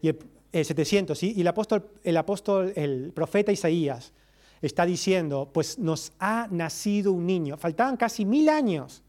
Y 0.00 0.12
700, 0.52 1.18
¿sí? 1.18 1.32
Y 1.36 1.42
el 1.42 1.48
apóstol, 1.48 1.88
el 2.02 2.16
apóstol, 2.16 2.72
el 2.76 3.12
profeta 3.14 3.52
Isaías 3.52 4.12
está 4.60 4.86
diciendo, 4.86 5.50
pues 5.52 5.78
nos 5.78 6.12
ha 6.18 6.48
nacido 6.50 7.12
un 7.12 7.26
niño. 7.26 7.56
Faltaban 7.56 7.96
casi 7.96 8.24
mil 8.24 8.48
años 8.48 9.02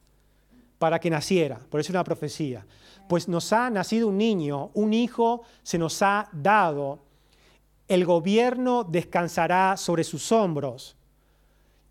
para 0.79 1.00
que 1.00 1.10
naciera, 1.10 1.60
por 1.70 1.79
eso 1.79 1.88
es 1.88 1.91
una 1.91 2.03
profecía. 2.03 2.65
Pues 3.07 3.27
nos 3.27 3.51
ha 3.53 3.69
nacido 3.69 4.07
un 4.07 4.17
niño, 4.17 4.72
un 4.74 4.93
hijo 4.93 5.43
se 5.62 5.77
nos 5.77 6.01
ha 6.01 6.29
dado, 6.31 7.00
el 7.88 8.05
gobierno 8.05 8.83
descansará 8.83 9.77
sobre 9.77 10.03
sus 10.03 10.31
hombros 10.31 10.95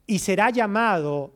y 0.07 0.19
será 0.19 0.51
llamado 0.51 1.33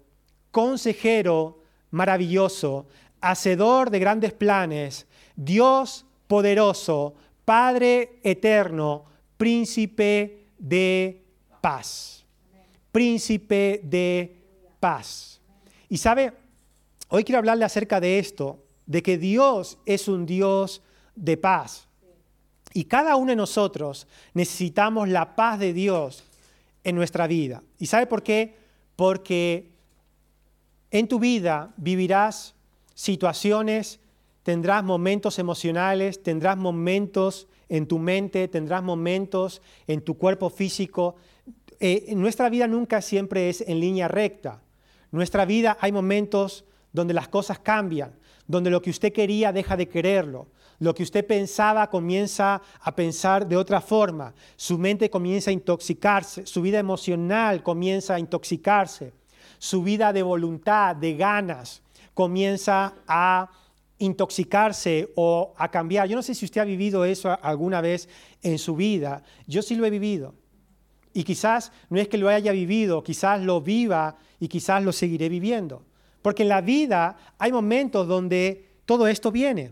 consejero 0.51 1.61
maravilloso, 1.91 2.87
hacedor 3.21 3.91
de 3.91 3.99
grandes 3.99 4.33
planes, 4.33 5.07
Dios 5.35 6.05
poderoso, 6.27 7.15
Padre 7.45 8.19
eterno, 8.25 9.05
príncipe 9.37 10.49
de 10.59 11.23
paz. 11.61 12.25
Príncipe 12.91 13.81
de 13.85 14.37
paz. 14.81 15.41
Y 15.89 15.99
sabe, 15.99 16.33
hoy 17.09 17.23
quiero 17.23 17.39
hablarle 17.39 17.65
acerca 17.65 18.01
de 18.01 18.19
esto, 18.19 18.66
de 18.87 19.03
que 19.03 19.19
Dios 19.19 19.79
es 19.85 20.09
un 20.09 20.27
Dios 20.27 20.83
de 21.15 21.37
paz. 21.37 21.89
Y 22.73 22.85
cada 22.85 23.17
uno 23.17 23.31
de 23.31 23.37
nosotros 23.37 24.07
necesitamos 24.35 25.09
la 25.09 25.35
paz 25.35 25.59
de 25.59 25.73
Dios 25.73 26.25
en 26.85 26.95
nuestra 26.95 27.27
vida. 27.27 27.63
¿Y 27.79 27.87
sabe 27.87 28.07
por 28.07 28.23
qué? 28.23 28.57
Porque 28.95 29.73
en 30.91 31.09
tu 31.09 31.19
vida 31.19 31.75
vivirás 31.77 32.55
situaciones, 32.95 34.01
tendrás 34.43 34.85
momentos 34.85 35.39
emocionales, 35.39 36.23
tendrás 36.23 36.57
momentos 36.57 37.49
en 37.69 37.87
tu 37.87 37.99
mente, 37.99 38.47
tendrás 38.49 38.83
momentos 38.83 39.61
en 39.87 40.01
tu 40.03 40.17
cuerpo 40.17 40.51
físico. 40.51 41.17
Eh, 41.81 42.15
nuestra 42.15 42.49
vida 42.49 42.67
nunca 42.67 43.03
siempre 43.03 43.49
es 43.49 43.63
en 43.63 43.81
línea 43.81 44.09
recta. 44.09 44.63
Nuestra 45.11 45.45
vida 45.45 45.77
hay 45.81 45.93
momentos 45.93 46.65
donde 46.93 47.15
las 47.15 47.29
cosas 47.29 47.59
cambian, 47.59 48.13
donde 48.47 48.71
lo 48.71 48.81
que 48.83 48.91
usted 48.91 49.13
quería 49.13 49.53
deja 49.53 49.77
de 49.77 49.89
quererlo, 49.89 50.49
lo 50.79 50.95
que 50.95 51.03
usted 51.03 51.27
pensaba 51.27 51.89
comienza 51.89 52.61
a 52.81 52.95
pensar 52.95 53.47
de 53.47 53.57
otra 53.57 53.81
forma, 53.81 54.35
su 54.57 54.79
mente 54.79 55.09
comienza 55.09 55.51
a 55.51 55.55
intoxicarse, 55.55 56.47
su 56.47 56.61
vida 56.61 56.79
emocional 56.79 57.63
comienza 57.63 58.15
a 58.15 58.19
intoxicarse, 58.19 59.13
su 59.59 59.83
vida 59.83 60.13
de 60.13 60.23
voluntad, 60.23 60.95
de 60.97 61.15
ganas, 61.15 61.83
comienza 62.13 62.95
a 63.07 63.51
intoxicarse 63.99 65.11
o 65.17 65.55
a 65.57 65.71
cambiar. 65.71 66.09
Yo 66.09 66.17
no 66.17 66.23
sé 66.23 66.35
si 66.35 66.45
usted 66.45 66.61
ha 66.61 66.65
vivido 66.65 67.05
eso 67.05 67.37
alguna 67.43 67.81
vez 67.81 68.09
en 68.43 68.59
su 68.59 68.77
vida, 68.77 69.23
yo 69.47 69.63
sí 69.63 69.75
lo 69.75 69.87
he 69.87 69.91
vivido. 69.91 70.35
Y 71.15 71.25
quizás 71.25 71.73
no 71.89 71.99
es 71.99 72.09
que 72.09 72.19
lo 72.19 72.29
haya 72.29 72.53
vivido, 72.53 73.03
quizás 73.03 73.41
lo 73.41 73.63
viva 73.63 74.17
y 74.39 74.49
quizás 74.49 74.83
lo 74.83 74.93
seguiré 74.93 75.31
viviendo. 75.31 75.83
Porque 76.27 76.43
en 76.43 76.49
la 76.49 76.61
vida 76.61 77.17
hay 77.39 77.53
momentos 77.53 78.09
donde 78.09 78.81
todo 78.85 79.07
esto 79.07 79.31
viene. 79.31 79.71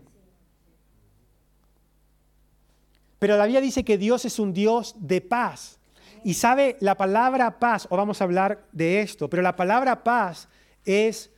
Pero 3.19 3.35
la 3.35 3.43
Biblia 3.43 3.59
dice 3.59 3.83
que 3.83 3.97
Dios 3.97 4.23
es 4.23 4.39
un 4.39 4.53
Dios 4.53 4.95
de 4.97 5.19
paz. 5.19 5.79
Y 6.23 6.35
sabe, 6.35 6.77
la 6.79 6.95
palabra 6.95 7.59
paz, 7.59 7.87
o 7.89 7.97
vamos 7.97 8.21
a 8.21 8.23
hablar 8.23 8.69
de 8.71 9.01
esto, 9.01 9.29
pero 9.29 9.43
la 9.43 9.57
palabra 9.57 10.01
paz 10.01 10.47
es 10.85 11.29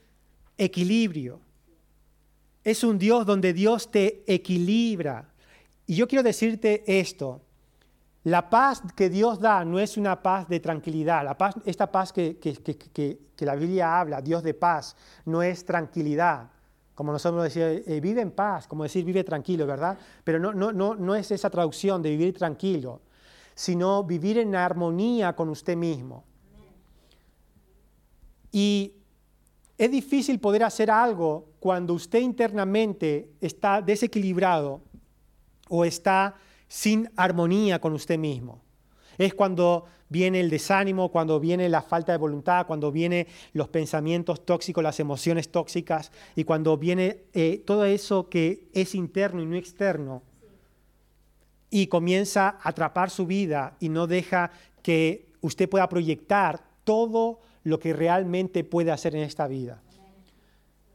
equilibrio. 0.55 1.39
Es 2.63 2.83
un 2.83 2.99
Dios 2.99 3.25
donde 3.25 3.53
Dios 3.53 3.89
te 3.89 4.23
equilibra. 4.27 5.33
Y 5.87 5.95
yo 5.95 6.07
quiero 6.07 6.21
decirte 6.21 6.83
esto. 6.85 7.41
La 8.23 8.49
paz 8.49 8.81
que 8.95 9.09
Dios 9.09 9.39
da 9.39 9.63
no 9.63 9.79
es 9.79 9.97
una 9.97 10.21
paz 10.21 10.47
de 10.47 10.59
tranquilidad. 10.59 11.23
La 11.23 11.37
paz, 11.37 11.55
esta 11.65 11.91
paz 11.91 12.11
que, 12.11 12.37
la 13.39 13.55
Biblia 13.55 13.99
habla, 13.99 14.21
Dios 14.21 14.43
de 14.43 14.53
paz, 14.53 14.95
no 15.25 15.41
es 15.41 15.65
tranquilidad 15.65 16.49
como 16.95 17.11
nosotros 17.11 17.43
decimos, 17.43 17.83
eh, 17.85 17.99
vive 18.01 18.21
en 18.21 18.31
paz, 18.31 18.65
como 18.67 18.81
decir 18.81 19.05
vive 19.05 19.23
tranquilo, 19.23 19.67
¿verdad? 19.67 19.95
Pero 20.23 20.39
no 20.39 21.15
es 21.15 21.29
esa 21.29 21.47
traducción 21.47 22.01
de 22.01 22.09
vivir 22.09 22.35
tranquilo, 22.35 23.01
sino 23.53 24.03
vivir 24.03 24.39
en 24.39 24.55
armonía 24.55 25.35
con 25.35 25.49
usted 25.49 25.77
mismo. 25.77 26.23
Y 28.51 28.93
es 29.77 29.91
difícil 29.91 30.39
poder 30.39 30.63
hacer 30.63 30.89
algo 30.89 31.49
cuando 31.59 31.93
usted 31.93 32.19
internamente 32.19 33.29
está 33.41 33.81
desequilibrado 33.81 34.81
o 35.69 35.85
está 35.85 36.35
sin 36.67 37.09
armonía 37.15 37.79
con 37.79 37.93
usted 37.93 38.17
mismo. 38.17 38.61
Es 39.17 39.33
cuando 39.33 39.85
viene 40.09 40.39
el 40.39 40.49
desánimo, 40.49 41.11
cuando 41.11 41.39
viene 41.39 41.69
la 41.69 41.81
falta 41.81 42.11
de 42.11 42.17
voluntad, 42.17 42.67
cuando 42.67 42.91
vienen 42.91 43.27
los 43.53 43.67
pensamientos 43.67 44.45
tóxicos, 44.45 44.83
las 44.83 44.99
emociones 44.99 45.49
tóxicas 45.49 46.11
y 46.35 46.43
cuando 46.43 46.77
viene 46.77 47.23
eh, 47.33 47.63
todo 47.65 47.85
eso 47.85 48.29
que 48.29 48.69
es 48.73 48.95
interno 48.95 49.41
y 49.41 49.45
no 49.45 49.55
externo 49.55 50.23
y 51.69 51.87
comienza 51.87 52.57
a 52.61 52.69
atrapar 52.69 53.09
su 53.09 53.25
vida 53.25 53.75
y 53.79 53.89
no 53.89 54.07
deja 54.07 54.51
que 54.81 55.27
usted 55.41 55.67
pueda 55.67 55.89
proyectar 55.89 56.63
todo 56.83 57.41
lo 57.63 57.79
que 57.79 57.91
realmente 57.91 58.63
puede 58.63 58.91
hacer 58.91 59.15
en 59.15 59.23
esta 59.23 59.47
vida. 59.47 59.81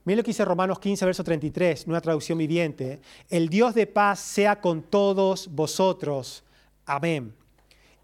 Miren 0.04 0.18
lo 0.18 0.24
que 0.24 0.30
dice 0.30 0.44
Romanos 0.44 0.80
15, 0.80 1.04
verso 1.04 1.22
33, 1.22 1.86
una 1.86 2.00
traducción 2.00 2.36
viviente. 2.36 3.00
El 3.28 3.48
Dios 3.48 3.74
de 3.74 3.86
paz 3.86 4.18
sea 4.18 4.60
con 4.60 4.82
todos 4.82 5.48
vosotros. 5.48 6.42
Amén. 6.84 7.32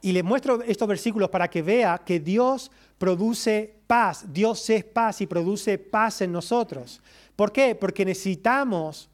Y 0.01 0.13
le 0.13 0.23
muestro 0.23 0.63
estos 0.63 0.87
versículos 0.87 1.29
para 1.29 1.49
que 1.49 1.61
vea 1.61 1.99
que 1.99 2.21
Dios 2.21 2.71
produce 2.99 3.75
paz, 3.89 4.25
Dios 4.33 4.71
es 4.71 4.85
paz 4.85 5.21
y 5.21 5.27
produce 5.27 5.77
paz 5.77 6.21
en 6.21 6.31
nosotros. 6.31 7.01
¿Por 7.35 7.51
qué? 7.51 7.75
Porque 7.75 8.05
necesitamos, 8.05 9.11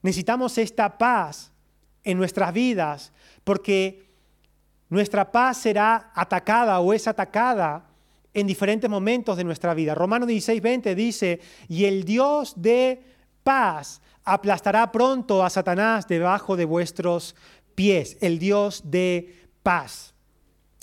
necesitamos 0.00 0.58
esta 0.58 0.96
paz 0.96 1.50
en 2.04 2.18
nuestras 2.18 2.52
vidas, 2.52 3.12
porque 3.42 4.08
nuestra 4.88 5.32
paz 5.32 5.58
será 5.58 6.12
atacada 6.14 6.78
o 6.78 6.92
es 6.92 7.08
atacada 7.08 7.84
en 8.34 8.46
diferentes 8.46 8.88
momentos 8.88 9.36
de 9.36 9.44
nuestra 9.44 9.74
vida. 9.74 9.94
Romanos 9.94 10.28
16, 10.28 10.62
20 10.62 10.94
dice, 10.94 11.40
y 11.68 11.84
el 11.84 12.04
Dios 12.04 12.54
de 12.56 13.02
paz 13.42 14.00
aplastará 14.24 14.90
pronto 14.92 15.44
a 15.44 15.50
Satanás 15.50 16.06
debajo 16.06 16.56
de 16.56 16.64
vuestros 16.64 17.34
pies, 17.74 18.16
el 18.20 18.38
Dios 18.38 18.82
de 18.84 19.48
paz. 19.62 20.14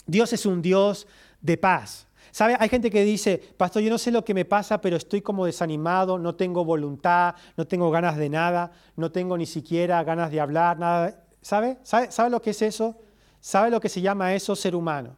Dios 0.06 0.34
es 0.34 0.46
un 0.46 0.62
Dios 0.62 1.08
de 1.42 1.58
paz. 1.58 2.08
¿Sabe? 2.32 2.56
Hay 2.60 2.70
gente 2.70 2.92
que 2.92 3.04
dice, 3.04 3.38
pastor, 3.58 3.82
yo 3.82 3.90
no 3.90 3.98
sé 3.98 4.12
lo 4.12 4.24
que 4.24 4.36
me 4.36 4.46
pasa, 4.46 4.80
pero 4.80 4.98
estoy 4.98 5.22
como 5.22 5.46
desanimado, 5.46 6.20
no 6.20 6.36
tengo 6.36 6.64
voluntad, 6.64 7.36
no 7.58 7.66
tengo 7.66 7.90
ganas 7.90 8.18
de 8.18 8.30
nada, 8.30 8.72
no 8.96 9.12
tengo 9.12 9.36
ni 9.36 9.48
siquiera 9.48 10.04
ganas 10.04 10.30
de 10.30 10.40
hablar, 10.40 10.78
nada. 10.78 11.24
¿Sabe? 11.42 11.78
¿Sabe, 11.84 12.12
¿Sabe 12.12 12.30
lo 12.30 12.42
que 12.42 12.52
es 12.52 12.62
eso? 12.62 12.98
¿Sabe 13.40 13.72
lo 13.72 13.80
que 13.80 13.90
se 13.90 14.02
llama 14.02 14.34
eso 14.36 14.56
ser 14.56 14.76
humano? 14.76 15.16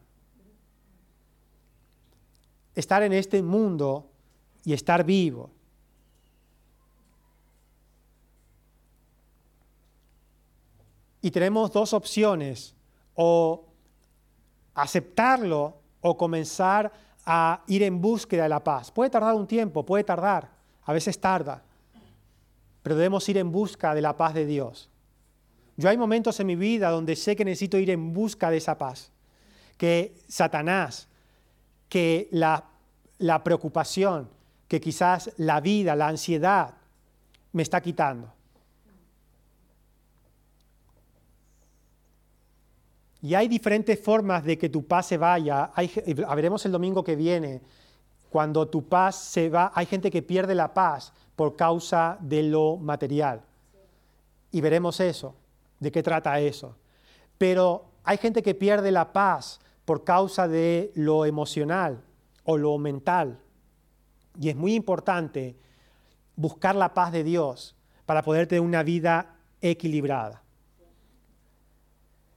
Estar 2.75 3.03
en 3.03 3.13
este 3.13 3.41
mundo 3.41 4.09
y 4.63 4.73
estar 4.73 5.03
vivo. 5.03 5.49
Y 11.21 11.29
tenemos 11.29 11.71
dos 11.71 11.93
opciones, 11.93 12.73
o 13.13 13.65
aceptarlo 14.73 15.77
o 16.01 16.17
comenzar 16.17 16.91
a 17.25 17.63
ir 17.67 17.83
en 17.83 18.01
búsqueda 18.01 18.43
de 18.43 18.49
la 18.49 18.63
paz. 18.63 18.91
Puede 18.91 19.09
tardar 19.09 19.35
un 19.35 19.45
tiempo, 19.45 19.85
puede 19.85 20.03
tardar, 20.03 20.49
a 20.83 20.93
veces 20.93 21.19
tarda, 21.19 21.63
pero 22.81 22.95
debemos 22.95 23.27
ir 23.29 23.37
en 23.37 23.51
busca 23.51 23.93
de 23.93 24.01
la 24.01 24.17
paz 24.17 24.33
de 24.33 24.45
Dios. 24.45 24.89
Yo 25.77 25.89
hay 25.89 25.97
momentos 25.97 26.39
en 26.39 26.47
mi 26.47 26.55
vida 26.55 26.89
donde 26.89 27.15
sé 27.15 27.35
que 27.35 27.45
necesito 27.45 27.77
ir 27.77 27.89
en 27.91 28.13
busca 28.13 28.49
de 28.49 28.57
esa 28.57 28.77
paz, 28.77 29.11
que 29.77 30.15
Satanás, 30.27 31.07
que 31.91 32.29
la, 32.31 32.63
la 33.17 33.43
preocupación, 33.43 34.29
que 34.69 34.79
quizás 34.79 35.29
la 35.35 35.59
vida, 35.59 35.93
la 35.93 36.07
ansiedad 36.07 36.75
me 37.51 37.63
está 37.63 37.81
quitando. 37.81 38.31
Y 43.21 43.35
hay 43.35 43.49
diferentes 43.49 43.99
formas 43.99 44.45
de 44.45 44.57
que 44.57 44.69
tu 44.69 44.87
paz 44.87 45.07
se 45.07 45.17
vaya. 45.17 45.71
Hay, 45.75 45.91
veremos 46.33 46.65
el 46.65 46.71
domingo 46.71 47.03
que 47.03 47.17
viene. 47.17 47.59
Cuando 48.29 48.69
tu 48.69 48.87
paz 48.87 49.17
se 49.17 49.49
va, 49.49 49.73
hay 49.75 49.85
gente 49.85 50.09
que 50.09 50.21
pierde 50.21 50.55
la 50.55 50.73
paz 50.73 51.11
por 51.35 51.57
causa 51.57 52.17
de 52.21 52.43
lo 52.43 52.77
material. 52.77 53.41
Y 54.49 54.61
veremos 54.61 55.01
eso, 55.01 55.35
de 55.77 55.91
qué 55.91 56.01
trata 56.01 56.39
eso. 56.39 56.73
Pero 57.37 57.83
hay 58.05 58.17
gente 58.17 58.41
que 58.41 58.55
pierde 58.55 58.93
la 58.93 59.11
paz 59.11 59.59
por 59.91 60.05
causa 60.05 60.47
de 60.47 60.93
lo 60.95 61.25
emocional 61.25 62.01
o 62.45 62.57
lo 62.57 62.77
mental. 62.77 63.41
Y 64.39 64.47
es 64.47 64.55
muy 64.55 64.73
importante 64.73 65.57
buscar 66.37 66.75
la 66.75 66.93
paz 66.93 67.11
de 67.11 67.25
Dios 67.25 67.75
para 68.05 68.21
poder 68.21 68.47
tener 68.47 68.61
una 68.61 68.83
vida 68.83 69.35
equilibrada. 69.59 70.43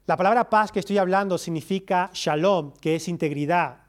La 0.05 0.17
palabra 0.17 0.51
paz 0.51 0.73
que 0.73 0.81
estoy 0.81 0.99
hablando 0.99 1.39
significa 1.39 2.11
shalom, 2.13 2.73
que 2.73 2.97
es 2.97 3.07
integridad 3.07 3.83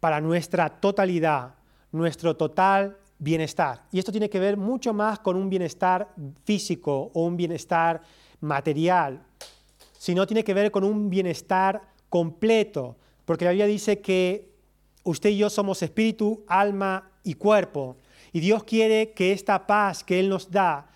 para 0.00 0.22
nuestra 0.22 0.70
totalidad, 0.70 1.56
nuestro 1.92 2.34
total 2.34 2.96
bienestar. 3.18 3.82
Y 3.92 3.98
esto 3.98 4.10
tiene 4.10 4.30
que 4.30 4.40
ver 4.40 4.56
mucho 4.56 4.94
más 4.94 5.18
con 5.18 5.36
un 5.36 5.50
bienestar 5.50 6.14
físico 6.44 7.10
o 7.12 7.26
un 7.26 7.36
bienestar 7.36 8.00
material, 8.40 9.22
sino 9.98 10.26
tiene 10.26 10.42
que 10.42 10.54
ver 10.54 10.70
con 10.70 10.82
un 10.82 11.10
bienestar 11.10 11.92
completo, 12.14 12.96
porque 13.24 13.44
la 13.44 13.50
Biblia 13.50 13.66
dice 13.66 13.98
que 13.98 14.48
usted 15.02 15.30
y 15.30 15.38
yo 15.38 15.50
somos 15.50 15.82
espíritu, 15.82 16.44
alma 16.46 17.10
y 17.24 17.34
cuerpo, 17.34 17.96
y 18.32 18.38
Dios 18.38 18.62
quiere 18.62 19.10
que 19.10 19.32
esta 19.32 19.66
paz 19.66 20.04
que 20.04 20.20
Él 20.20 20.28
nos 20.28 20.48
da 20.48 20.86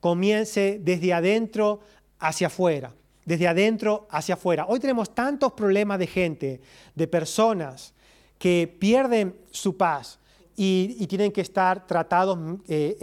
comience 0.00 0.80
desde 0.82 1.12
adentro 1.12 1.78
hacia 2.18 2.48
afuera 2.48 2.92
desde 3.24 3.46
adentro 3.46 4.08
hacia 4.10 4.34
afuera. 4.34 4.64
Hoy 4.68 4.80
tenemos 4.80 5.14
tantos 5.14 5.52
problemas 5.52 5.98
de 5.98 6.06
gente, 6.06 6.60
de 6.94 7.06
personas 7.06 7.92
que 8.38 8.74
pierden 8.80 9.36
su 9.50 9.76
paz 9.76 10.18
y, 10.56 11.06
tienen 11.06 11.30
que 11.30 11.42
estar 11.42 11.86
tratados 11.86 12.38
eh, 12.66 12.96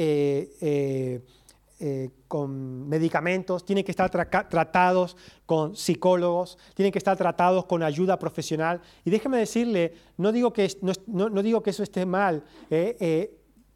eh, 0.60 1.22
eh, 1.80 2.10
con 2.36 2.90
medicamentos, 2.90 3.64
tienen 3.64 3.86
que 3.86 3.92
estar 3.92 4.10
tratados 4.10 5.16
con 5.46 5.76
psicólogos, 5.76 6.58
tienen 6.74 6.92
que 6.92 6.98
estar 6.98 7.16
tratados 7.16 7.66
con 7.66 7.82
ayuda 7.82 8.20
profesional. 8.20 8.82
Y 9.06 9.10
déjeme 9.10 9.38
decirle, 9.38 9.94
no 10.18 10.32
digo 10.32 10.52
que, 10.52 10.70
no 11.08 11.42
digo 11.42 11.64
que 11.64 11.70
eso 11.70 11.84
esté 11.84 12.06
mal, 12.06 12.44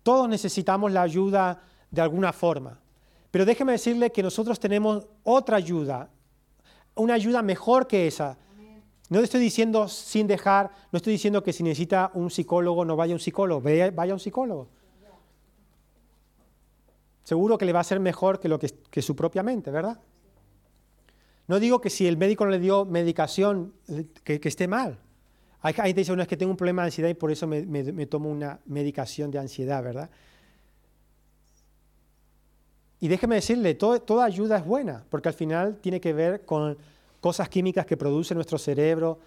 todos 0.04 0.28
necesitamos 0.28 0.92
la 0.92 1.04
ayuda 1.04 1.62
de 1.90 2.02
alguna 2.02 2.34
forma. 2.34 2.80
Pero 3.32 3.46
déjeme 3.46 3.72
decirle 3.72 4.12
que 4.12 4.24
nosotros 4.24 4.60
tenemos 4.60 5.08
otra 5.24 5.56
ayuda 5.56 6.10
una 6.96 7.14
ayuda 7.14 7.42
mejor 7.42 7.88
que 7.88 8.08
esa. 8.08 8.38
No 9.10 9.20
estoy 9.22 9.40
diciendo 9.40 9.88
sin 9.88 10.28
dejar, 10.28 10.72
no 10.92 10.98
estoy 10.98 11.14
diciendo 11.14 11.42
que 11.44 11.54
si 11.54 11.64
necesita 11.64 12.12
un 12.14 12.30
psicólogo 12.30 12.86
no 12.86 12.96
vaya 12.96 13.14
a 13.14 13.16
un 13.16 13.20
psicólogo, 13.20 13.62
vaya 13.62 14.12
a 14.12 14.16
un 14.16 14.20
psicólogo. 14.20 14.68
Seguro 17.30 17.60
que 17.60 17.66
le 17.66 17.74
va 17.74 17.82
a 17.82 17.84
ser 17.84 18.00
mejor 18.00 18.40
que, 18.40 18.50
lo 18.50 18.58
que, 18.58 19.02
su 19.04 19.16
propia 19.16 19.44
mente, 19.44 19.70
¿verdad? 19.70 20.00
No 21.48 21.60
digo 21.60 21.80
que 21.80 21.92
si 21.92 22.08
el 22.08 22.18
médico 22.18 22.44
no 22.44 22.50
le 22.50 22.58
dio 22.58 22.86
medicación, 22.86 23.72
que, 24.24 24.42
esté 24.44 24.68
mal. 24.68 24.98
Hay 25.62 25.74
gente 25.74 25.94
que 25.94 26.00
dice, 26.00 26.16
no, 26.16 26.24
es 26.24 26.28
que 26.28 26.38
tengo 26.38 26.50
un 26.50 26.58
problema 26.58 26.82
de 26.82 26.88
ansiedad 26.88 27.08
y 27.08 27.14
por 27.14 27.30
eso 27.30 27.46
me, 27.46 28.06
tomo 28.08 28.32
una 28.32 28.60
medicación 28.66 29.30
de 29.30 29.38
ansiedad, 29.38 29.84
¿verdad? 29.84 30.10
Y 33.00 33.08
déjeme 33.08 33.36
decirle, 33.36 33.76
toda 33.76 34.26
ayuda 34.26 34.58
es 34.58 34.66
buena, 34.66 35.06
porque 35.08 35.30
al 35.30 35.36
final 35.36 35.78
tiene 35.82 36.02
que 36.02 36.14
ver 36.14 36.46
con 36.46 36.80
cosas 37.22 37.48
químicas 37.48 37.86
que 37.86 37.96
produce 37.96 38.34
nuestro 38.34 38.58
cerebro 38.58 39.20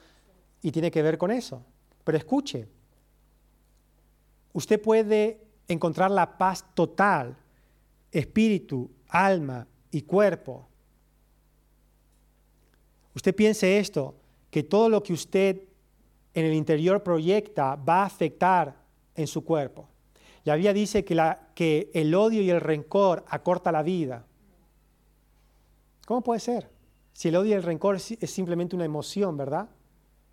y 0.61 0.73
tiene 0.73 0.91
que 0.91 1.03
ver 1.03 1.19
con 1.19 1.31
eso. 1.31 1.63
Pero 2.03 2.19
escuche, 2.19 2.67
usted 4.55 4.83
puede 4.83 5.41
encontrar 5.69 6.11
la 6.11 6.37
paz 6.37 6.65
total, 6.75 7.37
espíritu, 8.13 8.91
alma 9.09 9.67
y 9.91 10.03
cuerpo. 10.03 10.69
Usted 13.15 13.35
piense 13.35 13.79
esto, 13.79 14.15
que 14.51 14.63
todo 14.63 14.89
lo 14.89 15.03
que 15.03 15.15
usted 15.15 15.63
en 16.35 16.47
el 16.47 16.55
interior 16.55 17.03
proyecta 17.03 17.75
va 17.75 18.03
a 18.03 18.07
afectar 18.07 18.77
en 19.15 19.27
su 19.27 19.45
cuerpo. 19.45 19.89
La 20.45 20.57
Biblia 20.57 20.73
dice 20.73 21.05
que, 21.05 21.91
el 21.95 22.15
odio 22.15 22.43
y 22.43 22.51
el 22.51 22.61
rencor 22.61 23.25
acorta 23.29 23.71
la 23.71 23.83
vida. 23.83 24.27
¿Cómo 26.07 26.23
puede 26.23 26.41
ser? 26.41 26.69
Si 27.13 27.29
el 27.29 27.37
odio 27.37 27.51
y 27.51 27.55
el 27.55 27.63
rencor 27.63 27.97
es, 27.97 28.17
simplemente 28.27 28.75
una 28.75 28.85
emoción, 28.85 29.37
¿verdad? 29.37 29.69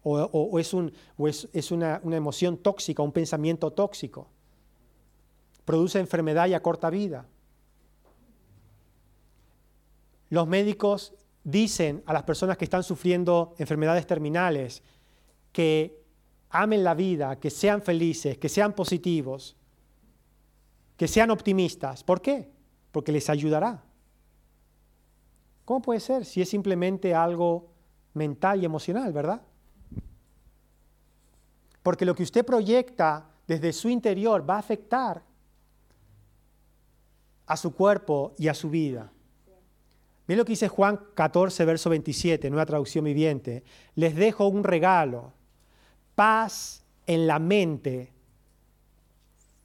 O, 0.02 0.58
es, 0.58 0.74
un, 0.74 0.92
es, 1.28 1.72
una, 1.72 2.00
una 2.04 2.18
emoción 2.18 2.58
tóxica, 2.58 3.04
un 3.04 3.12
pensamiento 3.12 3.72
tóxico. 3.72 4.28
Produce 5.66 6.00
enfermedad 6.00 6.48
y 6.48 6.54
acorta 6.54 6.90
vida. 6.90 7.28
Los 10.30 10.48
médicos 10.48 11.14
dicen 11.44 12.04
a 12.06 12.14
las 12.14 12.24
personas 12.24 12.58
que 12.58 12.66
están 12.66 12.84
sufriendo 12.84 13.56
enfermedades 13.58 14.06
terminales 14.06 14.84
que 15.52 16.04
amen 16.50 16.84
la 16.84 16.94
vida, 16.94 17.40
que 17.40 17.50
sean 17.50 17.82
felices, 17.82 18.38
que 18.38 18.50
sean 18.50 18.74
positivos, 18.74 19.56
que 20.98 21.08
sean 21.08 21.32
optimistas. 21.32 22.04
¿Por 22.04 22.22
qué? 22.22 22.50
Porque 22.92 23.12
les 23.12 23.30
ayudará. 23.30 23.84
¿Cómo 25.66 25.82
puede 25.82 26.00
ser 26.00 26.26
si 26.26 26.42
es 26.42 26.50
simplemente 26.50 27.14
algo 27.14 27.70
mental 28.14 28.62
y 28.62 28.66
emocional, 28.66 29.14
verdad? 29.14 29.42
Porque 31.84 32.06
lo 32.06 32.16
que 32.16 32.24
usted 32.24 32.46
proyecta 32.46 33.30
desde 33.48 33.74
su 33.74 33.90
interior 33.90 34.48
va 34.48 34.56
a 34.56 34.60
afectar 34.60 35.24
a 37.46 37.58
su 37.58 37.74
cuerpo 37.74 38.34
y 38.38 38.48
a 38.48 38.54
su 38.54 38.70
vida. 38.70 39.12
Miren 40.30 40.38
lo 40.38 40.46
que 40.46 40.52
dice 40.52 40.68
Juan 40.68 41.00
14, 41.16 41.66
verso 41.66 41.90
27, 41.90 42.52
nueva 42.52 42.68
traducción 42.68 43.04
viviente. 43.04 43.64
Les 43.96 44.16
dejo 44.16 44.46
un 44.46 44.64
regalo, 44.64 45.34
paz 46.14 46.86
en 47.08 47.26
la 47.26 47.40
mente 47.40 48.14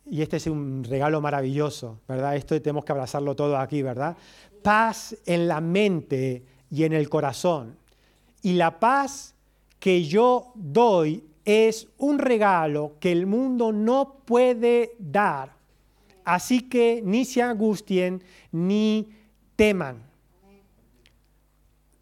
y 0.07 0.22
este 0.22 0.38
es 0.38 0.46
un 0.46 0.83
regalo 0.83 1.20
maravilloso, 1.20 2.00
¿verdad? 2.09 2.37
Esto 2.37 2.59
tenemos 2.62 2.87
que 2.87 2.92
abrazarlo 2.92 3.37
todo 3.37 3.59
aquí, 3.59 3.83
¿verdad? 3.83 4.16
Paz 4.62 5.14
en 5.27 5.48
la 5.48 5.61
mente 5.61 6.42
y 6.70 6.85
en 6.85 6.94
el 6.94 7.11
corazón. 7.11 7.77
Y 8.40 8.55
la 8.55 8.81
paz 8.81 9.35
que 9.79 10.03
yo 10.05 10.50
doy 10.55 11.24
es 11.44 11.88
un 11.98 12.18
regalo 12.18 12.94
que 13.00 13.12
el 13.12 13.27
mundo 13.27 13.70
no 13.70 14.14
puede 14.24 14.92
dar. 14.98 15.53
Así 16.24 16.70
que 16.70 17.03
ni 17.05 17.27
se 17.27 17.42
angustien 17.42 18.22
ni 18.50 19.11
teman. 19.57 20.13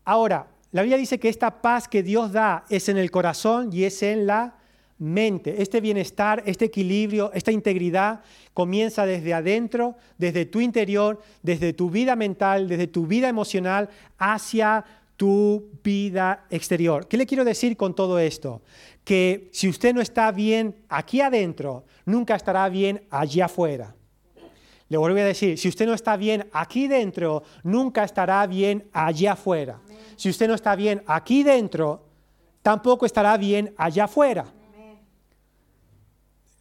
Ahora, 0.05 0.49
la 0.73 0.83
Biblia 0.83 0.99
dice 0.99 1.19
que 1.19 1.29
esta 1.29 1.63
paz 1.63 1.87
que 1.87 2.03
Dios 2.03 2.33
da 2.33 2.65
es 2.69 2.89
en 2.89 2.97
el 2.97 3.11
corazón 3.11 3.71
y 3.73 3.85
es 3.85 4.03
en 4.03 4.27
la 4.27 4.57
mente, 4.99 5.61
este 5.61 5.81
bienestar, 5.81 6.43
este 6.47 6.67
equilibrio, 6.67 7.33
esta 7.35 7.51
integridad 7.53 8.21
comienza 8.55 9.05
desde 9.05 9.35
adentro, 9.35 9.97
desde 10.17 10.47
tu 10.47 10.61
interior, 10.61 11.21
desde 11.43 11.73
tu 11.73 11.91
vida 11.91 12.17
mental, 12.17 12.69
desde 12.69 12.87
tu 12.87 13.07
vida 13.07 13.29
emocional, 13.29 13.91
hacia 14.19 14.85
tu 15.17 15.71
vida 15.83 16.47
exterior. 16.51 17.07
¿Qué 17.07 17.17
le 17.17 17.27
quiero 17.27 17.45
decir 17.45 17.77
con 17.77 17.95
todo 17.95 18.19
esto? 18.19 18.63
Que 19.05 19.51
si 19.53 19.69
usted 19.69 19.95
no 19.95 20.01
está 20.01 20.31
bien 20.33 20.77
aquí 20.89 21.21
adentro, 21.21 21.85
nunca 22.07 22.35
estará 22.35 22.69
bien 22.69 23.03
allí 23.11 23.41
afuera. 23.41 23.95
Le 24.93 24.99
vuelvo 24.99 25.21
a 25.21 25.25
decir, 25.25 25.57
si 25.57 25.69
usted 25.69 25.87
no 25.87 25.95
está 25.95 26.19
bien 26.19 26.51
aquí 26.53 26.87
dentro, 26.87 27.45
nunca 27.63 28.05
estará 28.05 28.47
bien 28.47 28.91
allá 28.93 29.33
afuera. 29.33 29.81
Si 30.17 30.29
usted 30.29 30.47
no 30.47 30.53
está 30.53 30.77
bien 30.77 31.03
aquí 31.07 31.43
dentro, 31.43 32.05
tampoco 32.61 33.07
estará 33.07 33.39
bien 33.39 33.73
allá 33.79 34.05
afuera. 34.05 34.45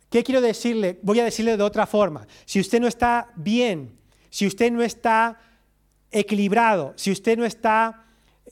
¿Qué 0.09 0.23
quiero 0.23 0.39
decirle? 0.39 0.97
Voy 1.01 1.19
a 1.19 1.25
decirle 1.25 1.57
de 1.57 1.63
otra 1.63 1.85
forma. 1.85 2.25
Si 2.45 2.61
usted 2.61 2.79
no 2.79 2.87
está 2.87 3.33
bien, 3.35 3.99
si 4.29 4.47
usted 4.47 4.71
no 4.71 4.81
está 4.81 5.37
equilibrado, 6.09 6.93
si 6.95 7.11
usted 7.11 7.37
no 7.37 7.43
está 7.43 8.05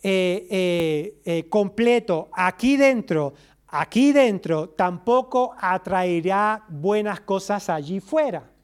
eh, 0.04 0.46
eh, 0.50 1.22
eh, 1.24 1.48
completo 1.48 2.28
aquí 2.34 2.76
dentro, 2.76 3.34
aquí 3.70 4.12
dentro, 4.12 4.72
tampoco 4.72 5.56
atraerá 5.58 6.66
buenas 6.68 7.22
cosas 7.22 7.70
allí 7.70 8.02
fuera. 8.02 8.59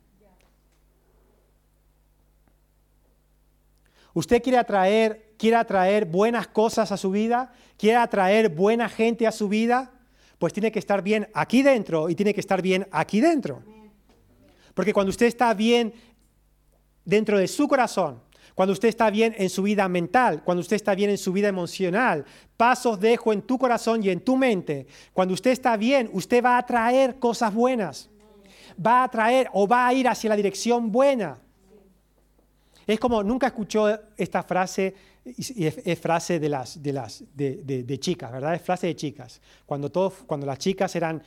¿Usted 4.15 4.41
quiere 4.41 4.57
atraer, 4.57 5.35
quiere 5.37 5.57
atraer 5.57 6.05
buenas 6.05 6.47
cosas 6.47 6.91
a 6.91 6.97
su 6.97 7.11
vida? 7.11 7.53
¿Quiere 7.77 7.97
atraer 7.97 8.49
buena 8.49 8.89
gente 8.89 9.27
a 9.27 9.31
su 9.31 9.47
vida? 9.47 9.91
pues 10.37 10.53
tiene 10.53 10.71
que 10.71 10.79
estar 10.79 11.01
bien 11.01 11.27
aquí 11.33 11.61
dentro 11.61 12.09
y 12.09 12.15
tiene 12.15 12.33
que 12.33 12.39
estar 12.39 12.61
bien 12.61 12.87
aquí 12.91 13.21
dentro. 13.21 13.63
Porque 14.73 14.93
cuando 14.93 15.09
usted 15.09 15.27
está 15.27 15.53
bien 15.53 15.93
dentro 17.03 17.37
de 17.37 17.47
su 17.47 17.67
corazón, 17.67 18.21
cuando 18.53 18.73
usted 18.73 18.89
está 18.89 19.09
bien 19.09 19.33
en 19.37 19.49
su 19.49 19.63
vida 19.63 19.87
mental, 19.87 20.43
cuando 20.43 20.61
usted 20.61 20.75
está 20.75 20.95
bien 20.95 21.09
en 21.09 21.17
su 21.17 21.33
vida 21.33 21.47
emocional, 21.47 22.25
pasos 22.57 22.99
dejo 22.99 23.33
en 23.33 23.41
tu 23.41 23.57
corazón 23.57 24.03
y 24.03 24.09
en 24.09 24.21
tu 24.21 24.37
mente. 24.37 24.87
Cuando 25.13 25.33
usted 25.33 25.51
está 25.51 25.75
bien, 25.77 26.09
usted 26.13 26.43
va 26.43 26.55
a 26.55 26.59
atraer 26.59 27.19
cosas 27.19 27.53
buenas. 27.53 28.09
Va 28.83 29.01
a 29.01 29.03
atraer 29.05 29.49
o 29.53 29.67
va 29.67 29.87
a 29.87 29.93
ir 29.93 30.07
hacia 30.07 30.29
la 30.29 30.35
dirección 30.35 30.91
buena. 30.91 31.39
Es 32.87 32.99
como, 32.99 33.23
nunca 33.23 33.47
escuchó 33.47 33.87
esta 34.15 34.43
frase, 34.43 34.93
es, 35.25 35.99
frase 35.99 36.39
de, 36.39 36.49
las, 36.49 36.81
de, 36.81 36.93
las, 36.93 37.23
de, 37.33 37.99
chicas, 37.99 38.31
¿verdad? 38.31 38.53
Es 38.53 38.61
frase 38.61 38.87
de 38.87 38.95
chicas. 38.95 39.41
Cuando, 39.65 39.91
todos, 39.91 40.13
cuando 40.27 40.45
las 40.45 40.59
chicas 40.59 40.95
eran, 40.95 41.17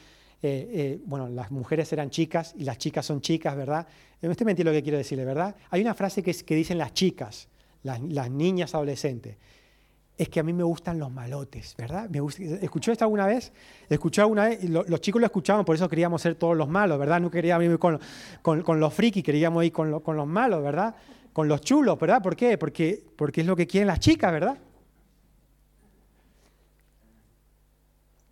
eh, 0.40 0.70
eh, 0.72 0.98
bueno, 1.04 1.28
las 1.28 1.50
mujeres 1.50 1.92
eran 1.92 2.10
chicas 2.10 2.54
y 2.56 2.62
las 2.62 2.78
chicas 2.78 3.04
son 3.04 3.20
chicas, 3.20 3.56
¿verdad? 3.56 3.86
Usted 4.22 4.44
me 4.44 4.52
entiende 4.52 4.64
lo 4.64 4.72
que 4.72 4.82
quiero 4.82 4.98
decirle, 4.98 5.24
¿verdad? 5.24 5.56
Hay 5.70 5.80
una 5.80 5.94
frase 5.94 6.22
que, 6.22 6.54
dicen 6.54 6.78
las 6.78 6.92
chicas, 6.92 7.48
las, 7.82 8.30
niñas 8.30 8.74
adolescentes. 8.74 9.36
es 10.16 10.28
que 10.28 10.38
a 10.38 10.44
mí 10.44 10.52
me 10.52 10.62
gustan 10.64 10.98
los 11.00 11.10
malotes, 11.10 11.74
¿verdad? 11.76 12.08
Me 12.08 12.20
¿Escuchó 12.62 12.92
esto 12.92 13.04
alguna 13.04 13.26
vez? 13.26 13.52
¿Escuchó 13.88 14.22
alguna 14.22 14.48
vez? 14.48 14.62
los 14.62 15.00
chicos 15.00 15.20
lo 15.20 15.26
escuchaban, 15.26 15.64
por 15.64 15.74
eso 15.74 15.88
queríamos 15.88 16.22
ser 16.22 16.36
todos 16.36 16.56
los 16.56 16.68
malos, 16.68 17.00
¿verdad? 17.00 17.20
No 17.20 17.32
queríamos 17.32 17.64
ir 17.64 17.78
con, 17.80 18.00
con, 18.42 18.80
los 18.80 18.94
frikis, 18.94 19.24
queríamos 19.24 19.64
ir 19.64 19.72
con, 19.72 19.98
con, 20.00 20.16
los 20.16 20.26
malos, 20.26 20.62
¿verdad? 20.62 20.94
Con 21.38 21.46
los 21.46 21.60
chulos, 21.60 21.96
¿verdad? 22.00 22.20
¿Por 22.20 22.34
qué? 22.34 22.58
Porque, 22.58 23.00
porque 23.14 23.42
es 23.42 23.46
lo 23.46 23.54
que 23.54 23.68
quieren 23.68 23.86
las 23.86 24.00
chicas, 24.00 24.32
¿verdad? 24.32 24.58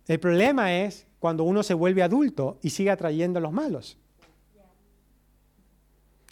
El 0.09 0.19
problema 0.19 0.75
es 0.75 1.07
cuando 1.17 1.45
uno 1.45 1.63
se 1.63 1.73
vuelve 1.73 2.03
adulto 2.03 2.59
y 2.61 2.69
sigue 2.69 2.91
atrayendo 2.91 3.39
a 3.39 3.41
los 3.41 3.53
malos. 3.53 3.97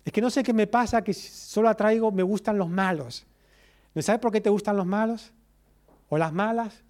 Es 0.04 0.12
que 0.12 0.20
no 0.20 0.30
sé 0.30 0.44
qué 0.44 0.52
me 0.52 0.68
pasa, 0.68 1.02
que 1.02 1.14
solo 1.14 1.70
atraigo, 1.70 2.12
me 2.12 2.24
gustan 2.24 2.58
los 2.58 2.70
malos. 2.70 3.26
¿No 3.94 4.02
sabes 4.02 4.20
por 4.20 4.34
qué 4.34 4.42
te 4.42 4.50
gustan 4.50 4.76
los 4.76 4.86
malos? 4.86 5.32
o 6.10 6.18
las 6.18 6.34
malas. 6.34 6.84